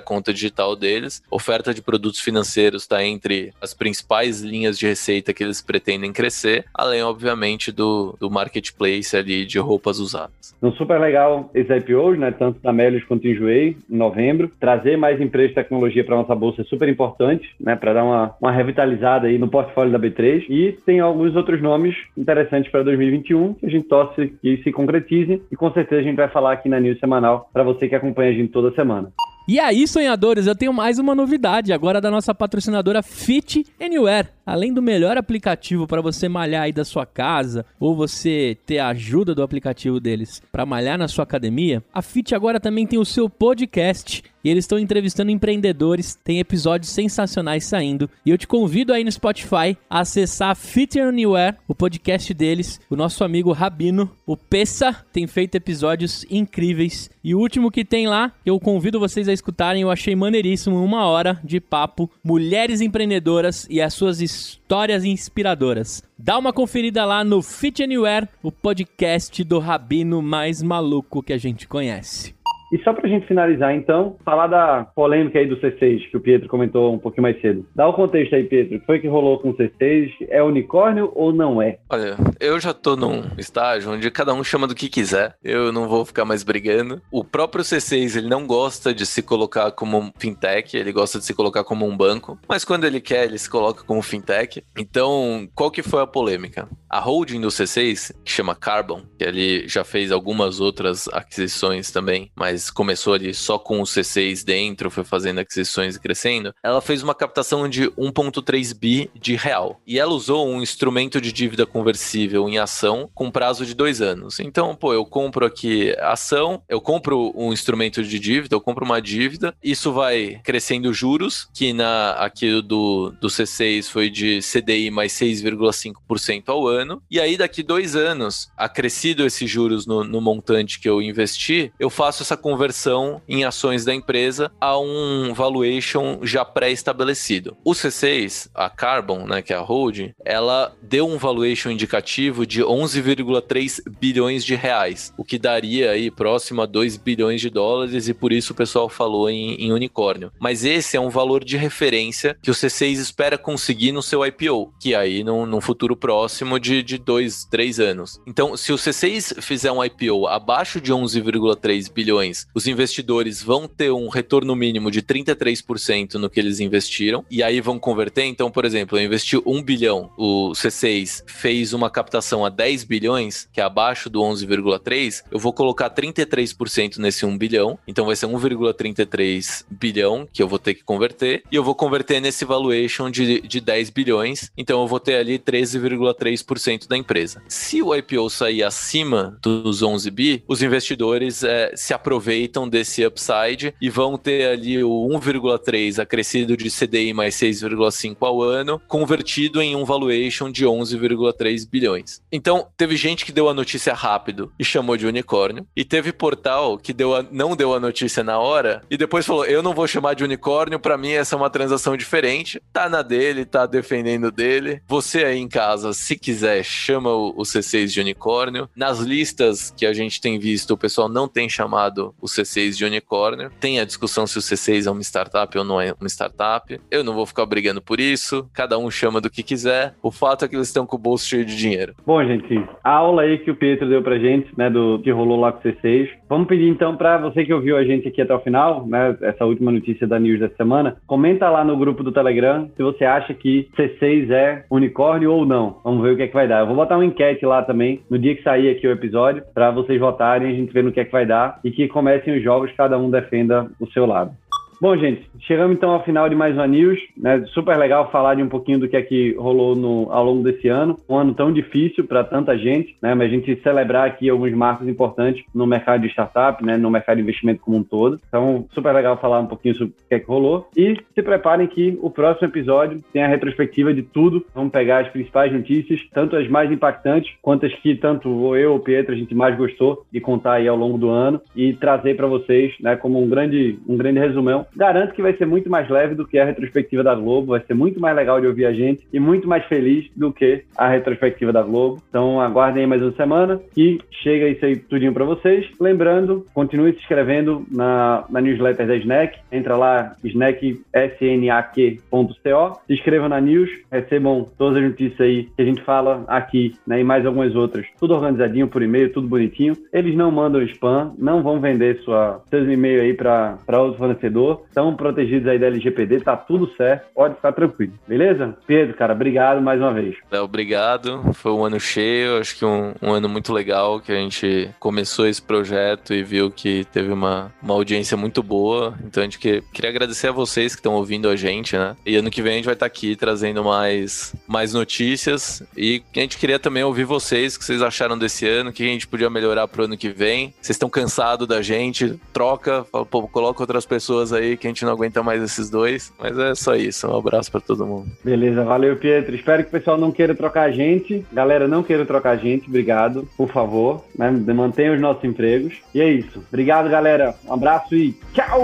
conta 0.00 0.32
digital 0.32 0.76
deles. 0.76 1.22
Oferta 1.30 1.74
de 1.74 1.82
produtos 1.82 2.20
financeiros 2.20 2.82
está 2.82 3.04
entre 3.04 3.52
as 3.60 3.74
principais 3.74 4.40
linhas 4.40 4.78
de 4.78 4.86
receita 4.86 5.32
que 5.32 5.42
eles 5.42 5.60
pretendem 5.60 6.12
crescer, 6.12 6.64
além, 6.72 7.02
obviamente, 7.02 7.72
do, 7.72 8.16
do 8.20 8.30
marketplace 8.30 9.16
ali 9.16 9.44
de 9.44 9.58
roupas 9.58 9.98
usadas. 9.98 10.54
Então, 10.56 10.72
super 10.72 11.00
legal 11.00 11.50
esse 11.54 11.74
IPO, 11.74 12.12
né? 12.12 12.30
Tanto 12.30 12.60
da 12.60 12.72
Melios 12.72 13.04
quanto 13.04 13.26
Enjoei, 13.26 13.76
em 13.90 13.96
novembro. 13.96 14.50
Trazer 14.60 14.96
mais 14.96 15.20
empresas 15.20 15.50
de 15.50 15.54
tecnologia 15.56 16.04
para 16.04 16.16
nossa 16.16 16.34
bolsa 16.34 16.62
é 16.62 16.64
super 16.64 16.88
importante, 16.88 17.54
né? 17.60 17.74
Para 17.76 17.94
dar 17.94 18.04
uma, 18.04 18.34
uma 18.40 18.52
revitalizada 18.52 19.26
aí 19.26 19.38
no 19.38 19.48
portfólio 19.48 19.92
da 19.92 19.98
B3. 20.04 20.44
E 20.48 20.78
tem 20.84 21.00
alguns 21.00 21.34
outros 21.34 21.60
nomes 21.62 21.94
interessantes 22.16 22.70
para 22.70 22.82
2021 22.82 23.54
que 23.54 23.66
a 23.66 23.70
gente 23.70 23.88
torce 23.88 24.32
que 24.40 24.62
se 24.62 24.72
concretize. 24.72 25.42
E 25.50 25.56
com 25.56 25.72
certeza 25.72 26.00
a 26.00 26.04
gente 26.04 26.16
vai 26.16 26.28
falar 26.28 26.52
aqui 26.52 26.68
na 26.68 26.80
News 26.80 26.98
Semanal 26.98 27.48
para 27.52 27.64
você 27.64 27.88
que 27.88 27.94
acompanha 27.94 28.30
a 28.30 28.34
gente 28.34 28.52
toda 28.52 28.74
semana. 28.74 29.12
E 29.46 29.60
aí, 29.60 29.86
sonhadores, 29.86 30.46
eu 30.46 30.54
tenho 30.54 30.72
mais 30.72 30.98
uma 30.98 31.14
novidade 31.14 31.70
agora 31.70 32.00
da 32.00 32.10
nossa 32.10 32.34
patrocinadora 32.34 33.02
Fit 33.02 33.66
Anywhere. 33.78 34.28
Além 34.46 34.72
do 34.72 34.80
melhor 34.80 35.18
aplicativo 35.18 35.86
para 35.86 36.00
você 36.00 36.30
malhar 36.30 36.62
aí 36.62 36.72
da 36.72 36.82
sua 36.82 37.04
casa 37.04 37.66
ou 37.78 37.94
você 37.94 38.56
ter 38.64 38.78
a 38.78 38.88
ajuda 38.88 39.34
do 39.34 39.42
aplicativo 39.42 40.00
deles 40.00 40.42
para 40.50 40.64
malhar 40.64 40.96
na 40.96 41.08
sua 41.08 41.24
academia, 41.24 41.82
a 41.92 42.00
Fit 42.00 42.34
agora 42.34 42.58
também 42.58 42.86
tem 42.86 42.98
o 42.98 43.04
seu 43.04 43.28
podcast 43.28 44.22
e 44.44 44.50
eles 44.50 44.64
estão 44.64 44.78
entrevistando 44.78 45.30
empreendedores, 45.30 46.18
tem 46.22 46.38
episódios 46.38 46.90
sensacionais 46.92 47.64
saindo. 47.64 48.10
E 48.26 48.30
eu 48.30 48.36
te 48.36 48.46
convido 48.46 48.92
aí 48.92 49.02
no 49.02 49.10
Spotify 49.10 49.76
a 49.88 50.00
acessar 50.00 50.54
Fit 50.54 51.00
Anywhere, 51.00 51.56
o 51.66 51.74
podcast 51.74 52.32
deles. 52.34 52.78
O 52.90 52.96
nosso 52.96 53.24
amigo 53.24 53.52
Rabino, 53.52 54.10
o 54.26 54.36
Pessa, 54.36 54.94
tem 55.12 55.26
feito 55.26 55.54
episódios 55.54 56.26
incríveis. 56.30 57.10
E 57.22 57.34
o 57.34 57.38
último 57.38 57.70
que 57.70 57.84
tem 57.84 58.06
lá, 58.06 58.32
eu 58.44 58.60
convido 58.60 59.00
vocês 59.00 59.28
a 59.28 59.32
escutarem, 59.32 59.80
eu 59.80 59.90
achei 59.90 60.14
maneiríssimo, 60.14 60.84
uma 60.84 61.06
hora 61.06 61.40
de 61.42 61.58
papo, 61.58 62.10
mulheres 62.22 62.82
empreendedoras 62.82 63.66
e 63.70 63.80
as 63.80 63.94
suas 63.94 64.20
histórias 64.20 65.04
inspiradoras. 65.04 66.02
Dá 66.18 66.36
uma 66.38 66.52
conferida 66.52 67.04
lá 67.04 67.24
no 67.24 67.40
Fit 67.40 67.82
Anywhere, 67.82 68.28
o 68.42 68.52
podcast 68.52 69.42
do 69.42 69.58
Rabino 69.58 70.20
mais 70.20 70.62
maluco 70.62 71.22
que 71.22 71.32
a 71.32 71.38
gente 71.38 71.66
conhece. 71.66 72.34
E 72.72 72.82
só 72.82 72.92
para 72.92 73.06
a 73.06 73.08
gente 73.08 73.26
finalizar, 73.26 73.74
então, 73.74 74.16
falar 74.24 74.46
da 74.46 74.84
polêmica 74.84 75.38
aí 75.38 75.46
do 75.46 75.56
C6, 75.60 76.10
que 76.10 76.16
o 76.16 76.20
Pietro 76.20 76.48
comentou 76.48 76.92
um 76.92 76.98
pouquinho 76.98 77.22
mais 77.22 77.40
cedo. 77.40 77.66
Dá 77.74 77.86
o 77.86 77.92
contexto 77.92 78.34
aí, 78.34 78.44
Pietro. 78.44 78.76
O 78.76 78.80
que 78.80 78.86
foi 78.86 78.98
que 78.98 79.08
rolou 79.08 79.38
com 79.38 79.50
o 79.50 79.56
C6? 79.56 80.10
É 80.28 80.42
unicórnio 80.42 81.12
ou 81.14 81.32
não 81.32 81.60
é? 81.60 81.78
Olha, 81.88 82.16
eu 82.40 82.58
já 82.58 82.72
tô 82.72 82.96
num 82.96 83.22
estágio 83.38 83.92
onde 83.92 84.10
cada 84.10 84.34
um 84.34 84.42
chama 84.42 84.66
do 84.66 84.74
que 84.74 84.88
quiser. 84.88 85.36
Eu 85.42 85.72
não 85.72 85.88
vou 85.88 86.04
ficar 86.04 86.24
mais 86.24 86.42
brigando. 86.42 87.00
O 87.10 87.22
próprio 87.24 87.62
C6, 87.62 88.16
ele 88.16 88.28
não 88.28 88.46
gosta 88.46 88.92
de 88.94 89.06
se 89.06 89.22
colocar 89.22 89.70
como 89.72 89.98
um 89.98 90.10
fintech, 90.18 90.76
ele 90.76 90.92
gosta 90.92 91.18
de 91.18 91.24
se 91.24 91.34
colocar 91.34 91.64
como 91.64 91.86
um 91.86 91.96
banco. 91.96 92.38
Mas 92.48 92.64
quando 92.64 92.84
ele 92.84 93.00
quer, 93.00 93.24
ele 93.24 93.38
se 93.38 93.48
coloca 93.48 93.84
como 93.84 94.02
fintech. 94.02 94.62
Então, 94.78 95.48
qual 95.54 95.70
que 95.70 95.82
foi 95.82 96.02
a 96.02 96.06
polêmica? 96.06 96.68
A 96.88 97.00
holding 97.00 97.40
do 97.40 97.48
C6, 97.48 98.14
que 98.24 98.30
chama 98.30 98.54
Carbon, 98.54 99.02
que 99.18 99.24
ele 99.24 99.68
já 99.68 99.84
fez 99.84 100.12
algumas 100.12 100.60
outras 100.60 101.08
aquisições 101.08 101.90
também, 101.90 102.30
mas 102.36 102.53
começou 102.70 103.14
ali 103.14 103.32
só 103.34 103.58
com 103.58 103.80
o 103.80 103.84
C6 103.84 104.44
dentro, 104.44 104.90
foi 104.90 105.04
fazendo 105.04 105.38
aquisições 105.38 105.96
e 105.96 106.00
crescendo, 106.00 106.54
ela 106.62 106.80
fez 106.80 107.02
uma 107.02 107.14
captação 107.14 107.68
de 107.68 107.90
1,3 107.90 108.74
bi 108.74 109.10
de 109.14 109.36
real. 109.36 109.80
E 109.86 109.98
ela 109.98 110.12
usou 110.12 110.46
um 110.48 110.62
instrumento 110.62 111.20
de 111.20 111.32
dívida 111.32 111.66
conversível 111.66 112.48
em 112.48 112.58
ação 112.58 113.08
com 113.14 113.30
prazo 113.30 113.64
de 113.66 113.74
dois 113.74 114.00
anos. 114.00 114.40
Então, 114.40 114.74
pô, 114.74 114.92
eu 114.92 115.04
compro 115.04 115.46
aqui 115.46 115.94
ação, 116.00 116.62
eu 116.68 116.80
compro 116.80 117.32
um 117.34 117.52
instrumento 117.52 118.02
de 118.02 118.18
dívida, 118.18 118.54
eu 118.54 118.60
compro 118.60 118.84
uma 118.84 119.00
dívida, 119.00 119.54
isso 119.62 119.92
vai 119.92 120.40
crescendo 120.44 120.92
juros, 120.92 121.48
que 121.52 121.72
na 121.72 122.12
aqui 122.12 122.62
do, 122.62 123.10
do 123.20 123.28
C6 123.28 123.88
foi 123.88 124.10
de 124.10 124.40
CDI 124.40 124.90
mais 124.90 125.12
6,5% 125.12 126.44
ao 126.46 126.66
ano. 126.66 127.02
E 127.10 127.20
aí, 127.20 127.36
daqui 127.36 127.62
dois 127.62 127.96
anos, 127.96 128.48
acrescido 128.56 129.26
esses 129.26 129.50
juros 129.50 129.86
no, 129.86 130.04
no 130.04 130.20
montante 130.20 130.80
que 130.80 130.88
eu 130.88 131.02
investi, 131.02 131.72
eu 131.78 131.90
faço 131.90 132.22
essa 132.22 132.36
conversão 132.44 133.22
em 133.26 133.42
ações 133.42 133.86
da 133.86 133.94
empresa 133.94 134.52
a 134.60 134.78
um 134.78 135.32
valuation 135.32 136.18
já 136.22 136.44
pré-estabelecido. 136.44 137.56
O 137.64 137.72
C6, 137.72 138.50
a 138.54 138.68
Carbon, 138.68 139.26
né, 139.26 139.40
que 139.40 139.54
é 139.54 139.56
a 139.56 139.62
holding, 139.62 140.12
ela 140.22 140.76
deu 140.82 141.08
um 141.08 141.16
valuation 141.16 141.70
indicativo 141.70 142.46
de 142.46 142.62
11,3 142.62 143.80
bilhões 143.98 144.44
de 144.44 144.54
reais, 144.54 145.10
o 145.16 145.24
que 145.24 145.38
daria 145.38 145.92
aí 145.92 146.10
próximo 146.10 146.60
a 146.60 146.66
2 146.66 146.98
bilhões 146.98 147.40
de 147.40 147.48
dólares 147.48 148.08
e 148.08 148.12
por 148.12 148.30
isso 148.30 148.52
o 148.52 148.56
pessoal 148.56 148.90
falou 148.90 149.30
em, 149.30 149.54
em 149.54 149.72
unicórnio. 149.72 150.30
Mas 150.38 150.66
esse 150.66 150.98
é 150.98 151.00
um 151.00 151.08
valor 151.08 151.42
de 151.42 151.56
referência 151.56 152.36
que 152.42 152.50
o 152.50 152.54
C6 152.54 152.98
espera 152.98 153.38
conseguir 153.38 153.90
no 153.90 154.02
seu 154.02 154.22
IPO, 154.22 154.70
que 154.78 154.94
aí 154.94 155.24
num, 155.24 155.46
num 155.46 155.62
futuro 155.62 155.96
próximo 155.96 156.60
de, 156.60 156.82
de 156.82 156.98
dois, 156.98 157.46
três 157.46 157.80
anos. 157.80 158.20
Então, 158.26 158.54
se 158.54 158.70
o 158.70 158.76
C6 158.76 159.40
fizer 159.40 159.72
um 159.72 159.82
IPO 159.82 160.26
abaixo 160.26 160.78
de 160.78 160.92
11,3 160.92 161.90
bilhões 161.90 162.33
os 162.54 162.66
investidores 162.66 163.42
vão 163.42 163.68
ter 163.68 163.90
um 163.90 164.08
retorno 164.08 164.54
mínimo 164.54 164.90
de 164.90 165.02
33% 165.02 166.14
no 166.14 166.30
que 166.30 166.40
eles 166.40 166.60
investiram, 166.60 167.24
e 167.30 167.42
aí 167.42 167.60
vão 167.60 167.78
converter. 167.78 168.24
Então, 168.24 168.50
por 168.50 168.64
exemplo, 168.64 168.98
eu 168.98 169.04
investi 169.04 169.36
1 169.44 169.62
bilhão, 169.62 170.10
o 170.16 170.52
C6 170.52 171.22
fez 171.26 171.72
uma 171.72 171.90
captação 171.90 172.44
a 172.44 172.48
10 172.48 172.84
bilhões, 172.84 173.48
que 173.52 173.60
é 173.60 173.64
abaixo 173.64 174.08
do 174.10 174.20
11,3, 174.20 175.22
eu 175.30 175.38
vou 175.38 175.52
colocar 175.52 175.90
33% 175.90 176.98
nesse 176.98 177.24
1 177.26 177.36
bilhão, 177.36 177.78
então 177.86 178.06
vai 178.06 178.16
ser 178.16 178.26
1,33 178.26 179.64
bilhão 179.70 180.26
que 180.32 180.42
eu 180.42 180.48
vou 180.48 180.58
ter 180.58 180.74
que 180.74 180.82
converter, 180.82 181.42
e 181.50 181.56
eu 181.56 181.64
vou 181.64 181.74
converter 181.74 182.20
nesse 182.20 182.44
valuation 182.44 183.10
de, 183.10 183.40
de 183.40 183.60
10 183.60 183.90
bilhões, 183.90 184.50
então 184.56 184.80
eu 184.80 184.86
vou 184.86 185.00
ter 185.00 185.16
ali 185.16 185.38
13,3% 185.38 186.88
da 186.88 186.96
empresa. 186.96 187.42
Se 187.48 187.82
o 187.82 187.94
IPO 187.94 188.28
sair 188.30 188.62
acima 188.62 189.38
dos 189.42 189.82
11 189.82 190.10
bi, 190.10 190.44
os 190.48 190.62
investidores 190.62 191.42
é, 191.42 191.72
se 191.76 191.92
aproveitam 191.92 192.23
aproveitam 192.24 192.66
desse 192.66 193.04
upside 193.04 193.74
e 193.80 193.90
vão 193.90 194.16
ter 194.16 194.48
ali 194.48 194.82
o 194.82 195.08
1,3 195.10 196.00
acrescido 196.00 196.56
de 196.56 196.70
CDI 196.70 197.12
mais 197.12 197.34
6,5 197.34 198.16
ao 198.20 198.40
ano, 198.40 198.80
convertido 198.88 199.60
em 199.60 199.76
um 199.76 199.84
valuation 199.84 200.50
de 200.50 200.64
11,3 200.64 201.68
bilhões. 201.68 202.22
Então, 202.32 202.66
teve 202.76 202.96
gente 202.96 203.26
que 203.26 203.32
deu 203.32 203.48
a 203.48 203.54
notícia 203.54 203.92
rápido 203.92 204.50
e 204.58 204.64
chamou 204.64 204.96
de 204.96 205.06
unicórnio, 205.06 205.66
e 205.76 205.84
teve 205.84 206.12
portal 206.12 206.78
que 206.78 206.94
deu 206.94 207.14
a, 207.14 207.22
não 207.30 207.54
deu 207.54 207.74
a 207.74 207.80
notícia 207.80 208.24
na 208.24 208.38
hora 208.38 208.82
e 208.90 208.96
depois 208.96 209.26
falou: 209.26 209.44
"Eu 209.44 209.62
não 209.62 209.74
vou 209.74 209.86
chamar 209.86 210.14
de 210.14 210.24
unicórnio, 210.24 210.80
para 210.80 210.96
mim 210.96 211.10
essa 211.10 211.34
é 211.34 211.38
uma 211.38 211.50
transação 211.50 211.96
diferente". 211.96 212.60
Tá 212.72 212.88
na 212.88 213.02
dele, 213.02 213.44
tá 213.44 213.66
defendendo 213.66 214.30
dele. 214.30 214.80
Você 214.88 215.24
aí 215.24 215.38
em 215.38 215.48
casa, 215.48 215.92
se 215.92 216.16
quiser, 216.16 216.64
chama 216.64 217.10
o, 217.10 217.34
o 217.36 217.42
C6 217.42 217.88
de 217.88 218.00
unicórnio. 218.00 218.68
Nas 218.74 219.00
listas 219.00 219.70
que 219.76 219.84
a 219.84 219.92
gente 219.92 220.20
tem 220.20 220.38
visto, 220.38 220.72
o 220.72 220.78
pessoal 220.78 221.08
não 221.08 221.28
tem 221.28 221.48
chamado 221.48 222.13
o 222.20 222.26
C6 222.26 222.76
de 222.76 222.84
unicórnio. 222.84 223.50
Tem 223.60 223.80
a 223.80 223.84
discussão 223.84 224.26
se 224.26 224.38
o 224.38 224.40
C6 224.40 224.86
é 224.86 224.90
uma 224.90 225.02
startup 225.02 225.56
ou 225.56 225.64
não 225.64 225.80
é 225.80 225.92
uma 225.98 226.08
startup. 226.08 226.78
Eu 226.90 227.04
não 227.04 227.14
vou 227.14 227.26
ficar 227.26 227.46
brigando 227.46 227.82
por 227.82 228.00
isso. 228.00 228.48
Cada 228.52 228.78
um 228.78 228.90
chama 228.90 229.20
do 229.20 229.30
que 229.30 229.42
quiser. 229.42 229.94
O 230.02 230.10
fato 230.10 230.44
é 230.44 230.48
que 230.48 230.56
eles 230.56 230.68
estão 230.68 230.86
com 230.86 230.96
o 230.96 230.98
bolso 230.98 231.26
cheio 231.26 231.44
de 231.44 231.56
dinheiro. 231.56 231.94
Bom, 232.06 232.22
gente, 232.24 232.62
a 232.82 232.90
aula 232.90 233.22
aí 233.22 233.38
que 233.38 233.50
o 233.50 233.56
Pietro 233.56 233.88
deu 233.88 234.02
pra 234.02 234.18
gente, 234.18 234.48
né, 234.56 234.70
do 234.70 234.98
que 235.02 235.10
rolou 235.10 235.38
lá 235.38 235.52
com 235.52 235.68
o 235.68 235.72
C6. 235.72 236.08
Vamos 236.28 236.48
pedir 236.48 236.68
então 236.68 236.96
para 236.96 237.18
você 237.18 237.44
que 237.44 237.52
ouviu 237.52 237.76
a 237.76 237.84
gente 237.84 238.08
aqui 238.08 238.20
até 238.20 238.34
o 238.34 238.40
final, 238.40 238.86
né, 238.86 239.16
essa 239.20 239.44
última 239.44 239.70
notícia 239.70 240.06
da 240.06 240.18
news 240.18 240.40
dessa 240.40 240.56
semana, 240.56 240.96
comenta 241.06 241.48
lá 241.50 241.64
no 241.64 241.76
grupo 241.76 242.02
do 242.02 242.12
Telegram 242.12 242.70
se 242.76 242.82
você 242.82 243.04
acha 243.04 243.34
que 243.34 243.68
C6 243.76 244.30
é 244.30 244.64
unicórnio 244.70 245.32
ou 245.32 245.46
não. 245.46 245.80
Vamos 245.84 246.02
ver 246.02 246.12
o 246.12 246.16
que 246.16 246.22
é 246.22 246.26
que 246.28 246.34
vai 246.34 246.48
dar. 246.48 246.60
Eu 246.60 246.66
vou 246.66 246.76
botar 246.76 246.96
uma 246.96 247.04
enquete 247.04 247.44
lá 247.44 247.62
também 247.62 248.02
no 248.10 248.18
dia 248.18 248.34
que 248.34 248.42
sair 248.42 248.70
aqui 248.70 248.86
o 248.86 248.92
episódio 248.92 249.42
para 249.54 249.70
vocês 249.70 250.00
votarem, 250.00 250.50
a 250.50 250.54
gente 250.54 250.72
ver 250.72 250.84
no 250.84 250.92
que 250.92 251.00
é 251.00 251.04
que 251.04 251.12
vai 251.12 251.26
dar 251.26 251.60
e 251.64 251.70
que 251.70 251.88
comecem 252.04 252.36
os 252.36 252.44
jogos, 252.44 252.70
cada 252.76 252.98
um 252.98 253.10
defenda 253.10 253.66
o 253.80 253.86
seu 253.86 254.04
lado. 254.04 254.36
Bom, 254.84 254.98
gente, 254.98 255.26
chegamos 255.40 255.74
então 255.74 255.92
ao 255.92 256.04
final 256.04 256.28
de 256.28 256.34
mais 256.34 256.54
uma 256.54 256.66
news. 256.66 257.00
Né? 257.16 257.42
Super 257.54 257.78
legal 257.78 258.10
falar 258.10 258.34
de 258.34 258.42
um 258.42 258.50
pouquinho 258.50 258.78
do 258.78 258.86
que 258.86 258.98
é 258.98 259.00
que 259.00 259.32
rolou 259.32 259.74
no, 259.74 260.12
ao 260.12 260.22
longo 260.22 260.42
desse 260.42 260.68
ano. 260.68 261.00
Um 261.08 261.16
ano 261.16 261.32
tão 261.32 261.50
difícil 261.50 262.06
para 262.06 262.22
tanta 262.22 262.54
gente, 262.58 262.94
né? 263.00 263.14
Mas 263.14 263.28
a 263.28 263.34
gente 263.34 263.58
celebrar 263.62 264.06
aqui 264.06 264.28
alguns 264.28 264.52
marcos 264.52 264.86
importantes 264.86 265.42
no 265.54 265.66
mercado 265.66 266.02
de 266.02 266.08
startup, 266.08 266.62
né? 266.62 266.76
No 266.76 266.90
mercado 266.90 267.16
de 267.16 267.22
investimento 267.22 267.62
como 267.62 267.78
um 267.78 267.82
todo. 267.82 268.20
Então, 268.28 268.66
super 268.74 268.92
legal 268.92 269.16
falar 269.16 269.40
um 269.40 269.46
pouquinho 269.46 269.74
sobre 269.74 269.94
o 269.94 270.06
que 270.06 270.14
é 270.16 270.20
que 270.20 270.26
rolou. 270.26 270.68
E 270.76 270.98
se 271.14 271.22
preparem 271.22 271.66
que 271.66 271.98
o 272.02 272.10
próximo 272.10 272.48
episódio 272.48 273.02
tem 273.10 273.22
a 273.24 273.28
retrospectiva 273.28 273.94
de 273.94 274.02
tudo. 274.02 274.44
Vamos 274.54 274.70
pegar 274.70 274.98
as 274.98 275.08
principais 275.08 275.50
notícias, 275.50 275.98
tanto 276.12 276.36
as 276.36 276.46
mais 276.46 276.70
impactantes 276.70 277.32
quanto 277.40 277.64
as 277.64 277.74
que 277.76 277.94
tanto 277.94 278.54
eu 278.54 278.72
ou 278.72 278.76
o 278.76 278.80
Pietro 278.80 279.14
a 279.14 279.16
gente 279.16 279.34
mais 279.34 279.56
gostou 279.56 280.04
de 280.12 280.20
contar 280.20 280.56
aí 280.56 280.68
ao 280.68 280.76
longo 280.76 280.98
do 280.98 281.08
ano 281.08 281.40
e 281.56 281.72
trazer 281.72 282.18
para 282.18 282.26
vocês, 282.26 282.74
né? 282.80 282.96
Como 282.96 283.18
um 283.18 283.26
grande, 283.26 283.78
um 283.88 283.96
grande 283.96 284.18
resumão. 284.18 284.66
Garanto 284.76 285.14
que 285.14 285.22
vai 285.22 285.36
ser 285.36 285.46
muito 285.46 285.70
mais 285.70 285.88
leve 285.88 286.14
do 286.14 286.26
que 286.26 286.38
a 286.38 286.44
retrospectiva 286.44 287.02
da 287.02 287.14
Globo. 287.14 287.52
Vai 287.52 287.60
ser 287.60 287.74
muito 287.74 288.00
mais 288.00 288.16
legal 288.16 288.40
de 288.40 288.46
ouvir 288.46 288.66
a 288.66 288.72
gente 288.72 289.06
e 289.12 289.20
muito 289.20 289.48
mais 289.48 289.64
feliz 289.66 290.10
do 290.16 290.32
que 290.32 290.64
a 290.76 290.88
retrospectiva 290.88 291.52
da 291.52 291.62
Globo. 291.62 292.02
Então 292.08 292.40
aguardem 292.40 292.82
aí 292.82 292.88
mais 292.88 293.02
uma 293.02 293.12
semana 293.12 293.60
e 293.76 293.98
chega 294.22 294.48
isso 294.48 294.64
aí 294.64 294.76
tudinho 294.76 295.12
para 295.12 295.24
vocês. 295.24 295.66
Lembrando, 295.80 296.46
continue 296.52 296.92
se 296.92 296.98
inscrevendo 297.00 297.64
na, 297.70 298.24
na 298.28 298.40
newsletter 298.40 298.86
da 298.86 298.96
Snack. 298.96 299.38
Entra 299.52 299.76
lá, 299.76 300.16
snack.snac.co. 300.24 302.80
Se 302.86 302.94
inscrevam 302.94 303.28
na 303.28 303.40
news, 303.40 303.70
recebam 303.90 304.46
todas 304.58 304.78
as 304.78 304.90
notícias 304.90 305.20
aí 305.20 305.48
que 305.56 305.62
a 305.62 305.64
gente 305.64 305.82
fala 305.82 306.24
aqui, 306.26 306.74
né? 306.86 307.00
E 307.00 307.04
mais 307.04 307.26
algumas 307.26 307.54
outras. 307.54 307.86
Tudo 307.98 308.14
organizadinho 308.14 308.68
por 308.68 308.82
e-mail, 308.82 309.12
tudo 309.12 309.28
bonitinho. 309.28 309.76
Eles 309.92 310.16
não 310.16 310.30
mandam 310.30 310.62
spam, 310.62 311.12
não 311.18 311.42
vão 311.42 311.60
vender 311.60 311.98
sua, 312.00 312.42
seus 312.48 312.68
e-mails 312.68 313.02
aí 313.02 313.14
para 313.14 313.80
outro 313.80 313.98
fornecedor. 313.98 314.53
Estão 314.68 314.94
protegidos 314.94 315.48
aí 315.48 315.58
da 315.58 315.66
LGPD, 315.66 316.20
tá 316.20 316.36
tudo 316.36 316.70
certo. 316.76 317.06
Pode 317.14 317.36
ficar 317.36 317.52
tranquilo. 317.52 317.92
Beleza? 318.06 318.56
Pedro, 318.66 318.94
cara, 318.94 319.12
obrigado 319.12 319.60
mais 319.60 319.80
uma 319.80 319.92
vez. 319.92 320.16
obrigado. 320.42 321.32
Foi 321.34 321.52
um 321.52 321.64
ano 321.64 321.80
cheio, 321.80 322.38
acho 322.38 322.56
que 322.56 322.64
um, 322.64 322.94
um 323.02 323.12
ano 323.12 323.28
muito 323.28 323.52
legal 323.52 324.00
que 324.00 324.12
a 324.12 324.16
gente 324.16 324.70
começou 324.78 325.26
esse 325.26 325.42
projeto 325.42 326.12
e 326.12 326.22
viu 326.22 326.50
que 326.50 326.84
teve 326.92 327.12
uma, 327.12 327.52
uma 327.62 327.74
audiência 327.74 328.16
muito 328.16 328.42
boa. 328.42 328.94
Então 329.04 329.22
a 329.22 329.24
gente 329.24 329.38
que, 329.38 329.62
queria 329.72 329.90
agradecer 329.90 330.28
a 330.28 330.32
vocês 330.32 330.74
que 330.74 330.80
estão 330.80 330.94
ouvindo 330.94 331.28
a 331.28 331.36
gente, 331.36 331.76
né? 331.76 331.96
E 332.04 332.16
ano 332.16 332.30
que 332.30 332.42
vem 332.42 332.52
a 332.52 332.56
gente 332.56 332.64
vai 332.64 332.74
estar 332.74 332.84
tá 332.84 332.86
aqui 332.86 333.16
trazendo 333.16 333.64
mais, 333.64 334.34
mais 334.46 334.72
notícias. 334.72 335.62
E 335.76 336.02
a 336.14 336.20
gente 336.20 336.38
queria 336.38 336.58
também 336.58 336.82
ouvir 336.82 337.04
vocês, 337.04 337.54
o 337.54 337.58
que 337.58 337.64
vocês 337.64 337.82
acharam 337.82 338.18
desse 338.18 338.46
ano, 338.46 338.70
o 338.70 338.72
que 338.72 338.82
a 338.82 338.86
gente 338.86 339.06
podia 339.06 339.30
melhorar 339.30 339.68
pro 339.68 339.84
ano 339.84 339.96
que 339.96 340.08
vem. 340.08 340.54
Vocês 340.60 340.76
estão 340.76 340.88
cansados 340.88 341.46
da 341.46 341.62
gente, 341.62 342.18
troca, 342.32 342.84
fala, 342.84 343.06
pô, 343.06 343.26
coloca 343.28 343.62
outras 343.62 343.86
pessoas 343.86 344.32
aí 344.44 344.56
que 344.56 344.66
a 344.66 344.70
gente 344.70 344.84
não 344.84 344.92
aguenta 344.92 345.22
mais 345.22 345.42
esses 345.42 345.70
dois. 345.70 346.12
Mas 346.18 346.38
é 346.38 346.54
só 346.54 346.74
isso. 346.74 347.08
Um 347.08 347.16
abraço 347.16 347.50
para 347.50 347.60
todo 347.60 347.86
mundo. 347.86 348.06
Beleza, 348.22 348.64
valeu, 348.64 348.96
Pietro. 348.96 349.34
Espero 349.34 349.62
que 349.62 349.68
o 349.68 349.72
pessoal 349.72 349.98
não 349.98 350.12
queira 350.12 350.34
trocar 350.34 350.62
a 350.62 350.70
gente. 350.70 351.24
Galera, 351.32 351.66
não 351.66 351.82
queira 351.82 352.04
trocar 352.04 352.30
a 352.30 352.36
gente. 352.36 352.68
Obrigado, 352.68 353.28
por 353.36 353.48
favor. 353.48 354.04
Né? 354.16 354.30
Mantenha 354.30 354.92
os 354.92 355.00
nossos 355.00 355.24
empregos. 355.24 355.74
E 355.94 356.00
é 356.00 356.08
isso. 356.08 356.44
Obrigado, 356.48 356.88
galera. 356.88 357.34
Um 357.46 357.54
abraço 357.54 357.94
e 357.94 358.14
tchau! 358.32 358.60